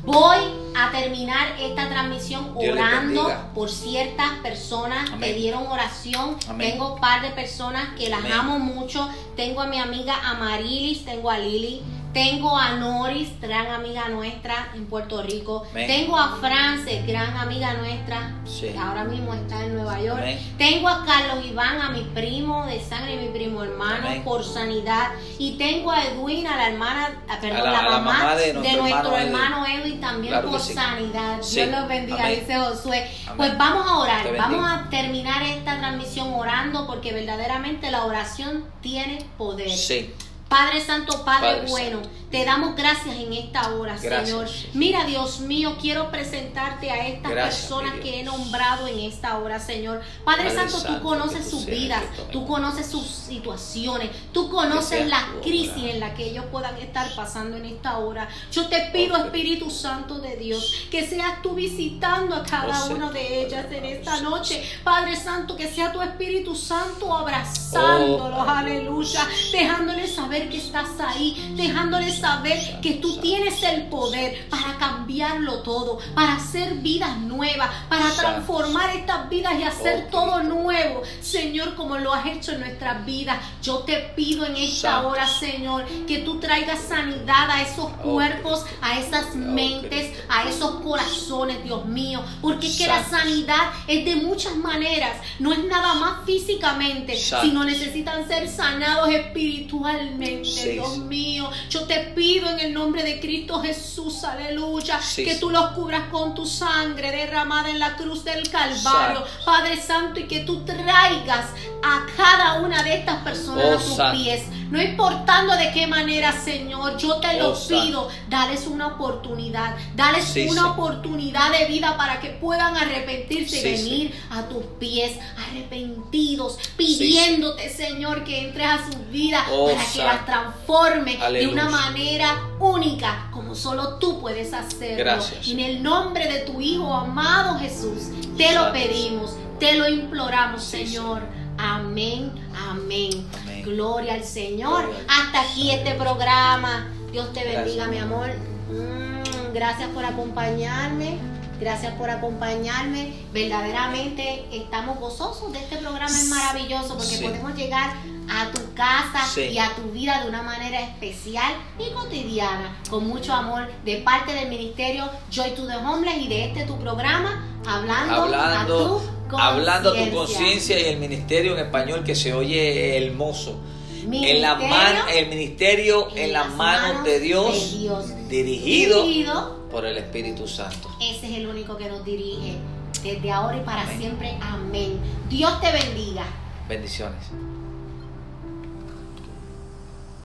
voy 0.04 0.38
a 0.76 0.92
terminar 0.92 1.56
esta 1.58 1.88
transmisión 1.88 2.52
orando 2.56 3.32
por 3.56 3.70
ciertas 3.70 4.32
personas 4.42 5.10
que 5.10 5.16
Amén. 5.16 5.36
dieron 5.38 5.68
oración. 5.68 6.36
Amén. 6.50 6.72
Tengo 6.72 6.96
un 6.96 7.00
par 7.00 7.22
de 7.22 7.30
personas 7.30 7.90
que 7.98 8.10
las 8.10 8.26
amo 8.30 8.60
mucho. 8.60 9.10
Tengo 9.38 9.62
a 9.62 9.68
mi 9.68 9.80
amiga 9.80 10.16
Amarilis, 10.30 11.06
tengo 11.06 11.30
a 11.30 11.38
Lili, 11.40 11.82
tengo 12.14 12.56
a 12.58 12.72
Noris, 12.74 13.30
gran 13.42 13.68
amiga 13.68 14.08
nuestra 14.10 14.70
en 14.76 14.86
Puerto 14.86 15.22
Rico. 15.24 15.66
Tengo 15.74 16.18
a 16.18 16.38
France, 16.40 17.04
gran 17.08 17.36
amiga 17.38 17.74
nuestra, 17.74 18.32
Sí. 18.46 18.70
que 18.72 18.78
ahora 18.78 19.04
mismo 19.04 19.34
está 19.34 19.64
en 19.66 19.76
Nueva 19.76 20.00
York. 20.00 20.24
Tengo 20.58 20.88
a 20.90 21.04
Carlos 21.06 21.44
Iván, 21.46 21.82
a 21.82 21.90
mi 21.90 22.02
primo 22.14 22.66
de 22.68 22.80
sangre, 22.80 23.18
mi 23.18 23.30
primo 23.30 23.64
hermano, 23.64 24.08
por 24.24 24.44
sanidad. 24.44 25.10
Y 25.40 25.58
tengo 25.58 25.92
a 25.92 26.04
Edwin, 26.06 26.46
a 26.48 26.56
la 26.56 26.70
hermana, 26.70 27.10
a- 27.28 27.40
perdón, 27.40 27.62
A 27.62 27.64
la- 27.64 27.72
la, 27.72 27.80
a 27.80 27.84
la 27.84 28.00
mamá, 28.00 28.36
de 28.36 28.54
de 28.54 28.54
nuestro 28.78 29.18
hermano 29.18 29.18
hermano, 29.18 29.66
Edwin, 29.66 30.00
también 30.00 30.34
Claro 30.34 30.52
por 30.52 30.60
sí. 30.60 30.74
sanidad. 30.74 31.38
Sí. 31.42 31.56
Dios 31.62 31.72
los 31.72 31.88
bendiga, 31.88 32.28
dice 32.28 32.58
Josué. 32.58 33.10
Pues 33.36 33.58
vamos 33.58 33.88
a 33.88 33.98
orar, 33.98 34.38
vamos 34.38 34.66
a 34.70 34.90
terminar 34.90 35.42
esta 35.44 35.78
transmisión 35.80 36.32
orando 36.34 36.86
porque 36.86 37.12
verdaderamente 37.12 37.90
la 37.90 38.06
oración 38.06 38.66
tiene 38.82 39.26
poder. 39.38 39.70
Sí. 39.72 40.14
Padre 40.50 40.82
Santo, 40.82 41.26
Padre, 41.26 41.56
Padre 41.58 41.70
bueno, 41.70 42.02
te 42.30 42.46
damos 42.46 42.76
gracias 42.76 43.16
en 43.16 43.34
esta 43.34 43.74
hora, 43.74 43.98
Gracias, 44.00 44.30
Señor. 44.30 44.48
Mira, 44.74 45.06
Dios 45.06 45.40
mío, 45.40 45.78
quiero 45.82 46.12
presentarte 46.12 46.92
a 46.92 47.08
estas 47.08 47.32
Gracias, 47.32 47.62
personas 47.62 48.00
que 48.02 48.20
he 48.20 48.24
nombrado 48.24 48.88
en 48.88 49.00
esta 49.00 49.40
hora, 49.40 49.60
Señor. 49.60 50.02
Padre, 50.24 50.44
Padre 50.44 50.56
Santo, 50.56 50.78
Santo, 50.78 50.98
tú 50.98 51.04
conoces 51.04 51.50
sus 51.50 51.66
vidas, 51.66 52.04
tú 52.32 52.46
conoces 52.46 52.88
sus 52.88 53.06
situaciones, 53.06 54.10
tú 54.32 54.50
conoces 54.50 55.08
las 55.08 55.24
crisis 55.42 55.84
en 55.84 56.00
las 56.00 56.14
que 56.14 56.30
ellos 56.30 56.46
puedan 56.52 56.78
estar 56.78 57.08
pasando 57.16 57.58
en 57.58 57.66
esta 57.66 57.98
hora. 57.98 58.28
Yo 58.52 58.68
te 58.68 58.90
pido. 58.92 59.18
Espíritu 59.18 59.70
Santo 59.70 60.20
de 60.20 60.36
Dios, 60.38 60.88
que 60.92 61.08
seas 61.08 61.42
tú 61.42 61.54
visitando 61.56 62.36
a 62.36 62.44
cada 62.44 62.86
una 62.86 63.12
de 63.12 63.44
ellas 63.44 63.66
en 63.72 63.86
esta 63.86 64.22
noche. 64.22 64.64
Padre 64.84 65.16
Santo, 65.16 65.56
que 65.56 65.68
sea 65.68 65.92
tu 65.92 66.02
Espíritu 66.02 66.56
Santo 66.56 67.16
abrazándolos, 67.16 68.34
Oh, 68.34 68.50
aleluya, 68.50 69.28
dejándoles 69.52 70.14
saber 70.14 70.33
que 70.42 70.58
estás 70.58 71.00
ahí, 71.00 71.54
dejándoles 71.56 72.20
saber 72.20 72.80
que 72.82 72.94
tú 72.94 73.18
tienes 73.18 73.62
el 73.64 73.84
poder 73.84 74.48
para 74.50 74.78
cambiarlo 74.78 75.60
todo, 75.60 76.00
para 76.16 76.36
hacer 76.36 76.76
vidas 76.76 77.18
nuevas, 77.18 77.70
para 77.90 78.10
transformar 78.12 78.96
estas 78.96 79.30
vidas 79.30 79.54
y 79.60 79.64
hacer 79.64 80.10
todo 80.10 80.44
nuevo, 80.44 81.02
Señor, 81.22 81.76
como 81.76 81.98
lo 81.98 82.14
has 82.14 82.26
hecho 82.26 82.54
en 82.54 82.62
nuestras 82.62 83.06
vidas. 83.06 83.40
Yo 83.62 83.80
te 83.80 83.98
pido 84.16 84.46
en 84.46 84.58
esta 84.58 85.06
hora, 85.08 85.28
Señor, 85.28 85.86
que 86.08 86.20
tú 86.20 86.40
traigas 86.40 86.80
sanidad 86.80 87.50
a 87.50 87.62
esos 87.62 87.90
cuerpos, 87.94 88.66
a 88.82 89.00
esas 89.00 89.36
mentes, 89.36 90.18
a 90.30 90.50
esos 90.50 90.82
corazones, 90.82 91.64
Dios 91.64 91.86
mío, 91.86 92.24
porque 92.42 92.68
es 92.68 92.78
que 92.78 92.88
la 92.88 93.04
sanidad 93.04 93.72
es 93.88 94.06
de 94.06 94.16
muchas 94.16 94.56
maneras, 94.56 95.18
no 95.40 95.54
es 95.54 95.64
nada 95.66 95.96
más 95.96 96.26
físicamente, 96.26 97.16
sino 97.16 97.64
necesitan 97.64 98.28
ser 98.28 98.50
sanados 98.50 99.10
espiritualmente, 99.10 100.23
Sí, 100.44 100.70
Dios 100.72 100.98
mío. 101.00 101.50
Yo 101.70 101.84
te 101.86 102.00
pido 102.16 102.50
en 102.50 102.60
el 102.60 102.74
nombre 102.74 103.04
de 103.04 103.20
Cristo 103.20 103.60
Jesús, 103.62 104.24
aleluya, 104.24 105.00
Sí, 105.02 105.24
que 105.26 105.36
tú 105.36 105.50
los 105.50 105.72
cubras 105.72 106.10
con 106.12 106.34
tu 106.36 106.46
sangre 106.46 107.12
derramada 107.12 107.70
en 107.70 107.80
la 107.80 107.96
cruz 107.96 108.24
del 108.24 108.50
Calvario, 108.50 109.20
Santo. 109.20 109.28
Padre 109.46 109.82
Santo, 109.82 110.20
y 110.20 110.24
que 110.28 110.42
tú 110.42 110.64
traigas 110.66 111.48
a 111.84 112.06
cada 112.16 112.62
una 112.62 112.84
de 112.84 112.96
estas 112.98 113.22
personas 113.24 113.66
Oh, 113.66 113.74
a 113.74 113.78
tus 113.78 113.96
Santo. 113.96 114.18
pies, 114.18 114.44
no 114.74 114.82
importando 114.82 115.56
de 115.56 115.72
qué 115.72 115.86
manera, 115.86 116.32
Señor, 116.32 116.98
yo 116.98 117.18
te 117.18 117.38
lo 117.38 117.50
Oh, 117.52 117.68
pido, 117.68 118.08
dales 118.28 118.66
una 118.66 118.88
oportunidad, 118.88 119.76
dales 119.96 120.26
Sí, 120.26 120.48
una 120.50 120.64
sí. 120.64 120.68
oportunidad 120.70 121.52
de 121.52 121.66
vida 121.68 121.96
para 121.96 122.20
que 122.20 122.30
puedan 122.32 122.76
arrepentirse 122.76 123.60
y 123.60 123.64
venir 123.64 124.16
a 124.32 124.44
tus 124.50 124.64
pies 124.80 125.20
arrepentidos, 125.48 126.58
pidiéndote, 126.76 127.70
Señor, 127.70 128.24
que 128.24 128.48
entres 128.48 128.68
a 128.68 128.86
sus 128.88 129.08
vidas 129.12 129.44
Oh, 129.52 129.68
para 129.72 129.86
que 129.92 129.98
las 130.00 130.26
transforme 130.26 131.18
de 131.32 131.48
una 131.48 131.70
manera 131.70 132.42
única, 132.60 133.28
como 133.32 133.54
solo 133.54 134.00
tú 134.00 134.20
puedes 134.20 134.54
hacerlo. 134.54 134.98
Gracias, 134.98 135.48
En 135.50 135.60
el 135.60 135.84
nombre 135.84 136.28
de 136.28 136.40
tu 136.40 136.60
Hijo 136.60 136.92
amado 136.96 137.60
Jesús, 137.60 138.06
te 138.38 138.56
lo 138.56 138.72
pedimos, 138.74 139.36
te 139.60 139.76
lo 139.76 139.88
imploramos, 139.88 140.64
Señor. 140.64 141.22
Amén, 141.60 142.32
amén. 142.72 143.28
Gloria 143.64 144.14
al 144.16 144.24
Señor. 144.24 144.90
Hasta 145.08 145.42
aquí 145.42 145.72
este 145.72 145.94
programa. 145.96 146.88
Dios 147.12 147.32
te 147.34 147.44
bendiga, 147.44 147.86
Gracias. 147.86 147.90
mi 147.90 147.98
amor. 148.00 148.30
Mm, 148.70 149.54
gracias 149.54 149.90
por 149.90 150.06
acompañarme. 150.06 151.18
Gracias 151.60 151.94
por 151.94 152.10
acompañarme. 152.10 153.14
Verdaderamente 153.32 154.46
estamos 154.52 155.00
gozosos 155.00 155.54
de 155.54 155.60
este 155.60 155.78
programa. 155.78 156.08
Es 156.10 156.28
maravilloso 156.28 156.90
porque 156.98 157.06
Sí. 157.18 157.24
podemos 157.24 157.56
llegar 157.56 157.94
a 158.30 158.52
tu 158.52 158.74
casa 158.74 159.26
Sí. 159.34 159.42
y 159.42 159.60
a 159.60 159.70
tu 159.76 159.84
vida 159.92 160.22
de 160.24 160.30
una 160.30 160.42
manera 160.42 160.82
especial 160.82 161.54
y 161.80 161.92
cotidiana, 161.94 162.76
con 162.90 163.08
mucho 163.08 163.34
amor, 163.34 163.70
de 163.86 163.98
parte 163.98 164.34
del 164.34 164.50
ministerio 164.50 165.10
Joy 165.32 165.52
to 165.52 165.68
the 165.68 165.76
Homeless 165.76 166.18
y 166.18 166.28
de 166.28 166.46
este 166.46 166.66
tu 166.66 166.78
programa, 166.80 167.46
hablando, 167.66 168.24
hablando, 168.24 168.58
a 168.58 168.66
tu 169.00 169.02
hablando 169.32 169.90
a 169.92 169.94
tu 169.96 170.12
conciencia. 170.12 170.80
y 170.80 170.86
el 170.86 170.98
ministerio 171.00 171.54
en 171.58 171.66
español 171.66 172.04
que 172.04 172.16
se 172.16 172.34
oye 172.34 172.98
hermoso. 173.06 173.60
En 174.04 174.42
la 174.42 174.56
Ministerio 174.56 174.68
man- 174.70 175.10
el 175.16 175.28
ministerio 175.30 176.08
en, 176.16 176.34
las 176.34 176.50
manos, 176.56 177.06
de 177.06 177.20
Dios, 177.22 177.72
de 177.72 177.78
Dios, 177.80 178.30
dirigido 178.30 179.04
dirigido 179.04 179.60
por 179.72 179.86
el 179.86 179.98
Espíritu 179.98 180.46
Santo. 180.48 180.90
Ese 181.02 181.28
es 181.32 181.38
el 181.38 181.48
único 181.48 181.78
que 181.78 181.88
nos 181.88 182.04
dirige 182.04 182.56
desde 183.02 183.32
ahora 183.32 183.58
y 183.58 183.62
para 183.62 183.84
Amén. 183.84 183.98
siempre. 183.98 184.38
Amén. 184.42 185.00
Dios 185.30 185.60
te 185.62 185.72
bendiga. 185.72 186.26
Bendiciones. 186.68 187.24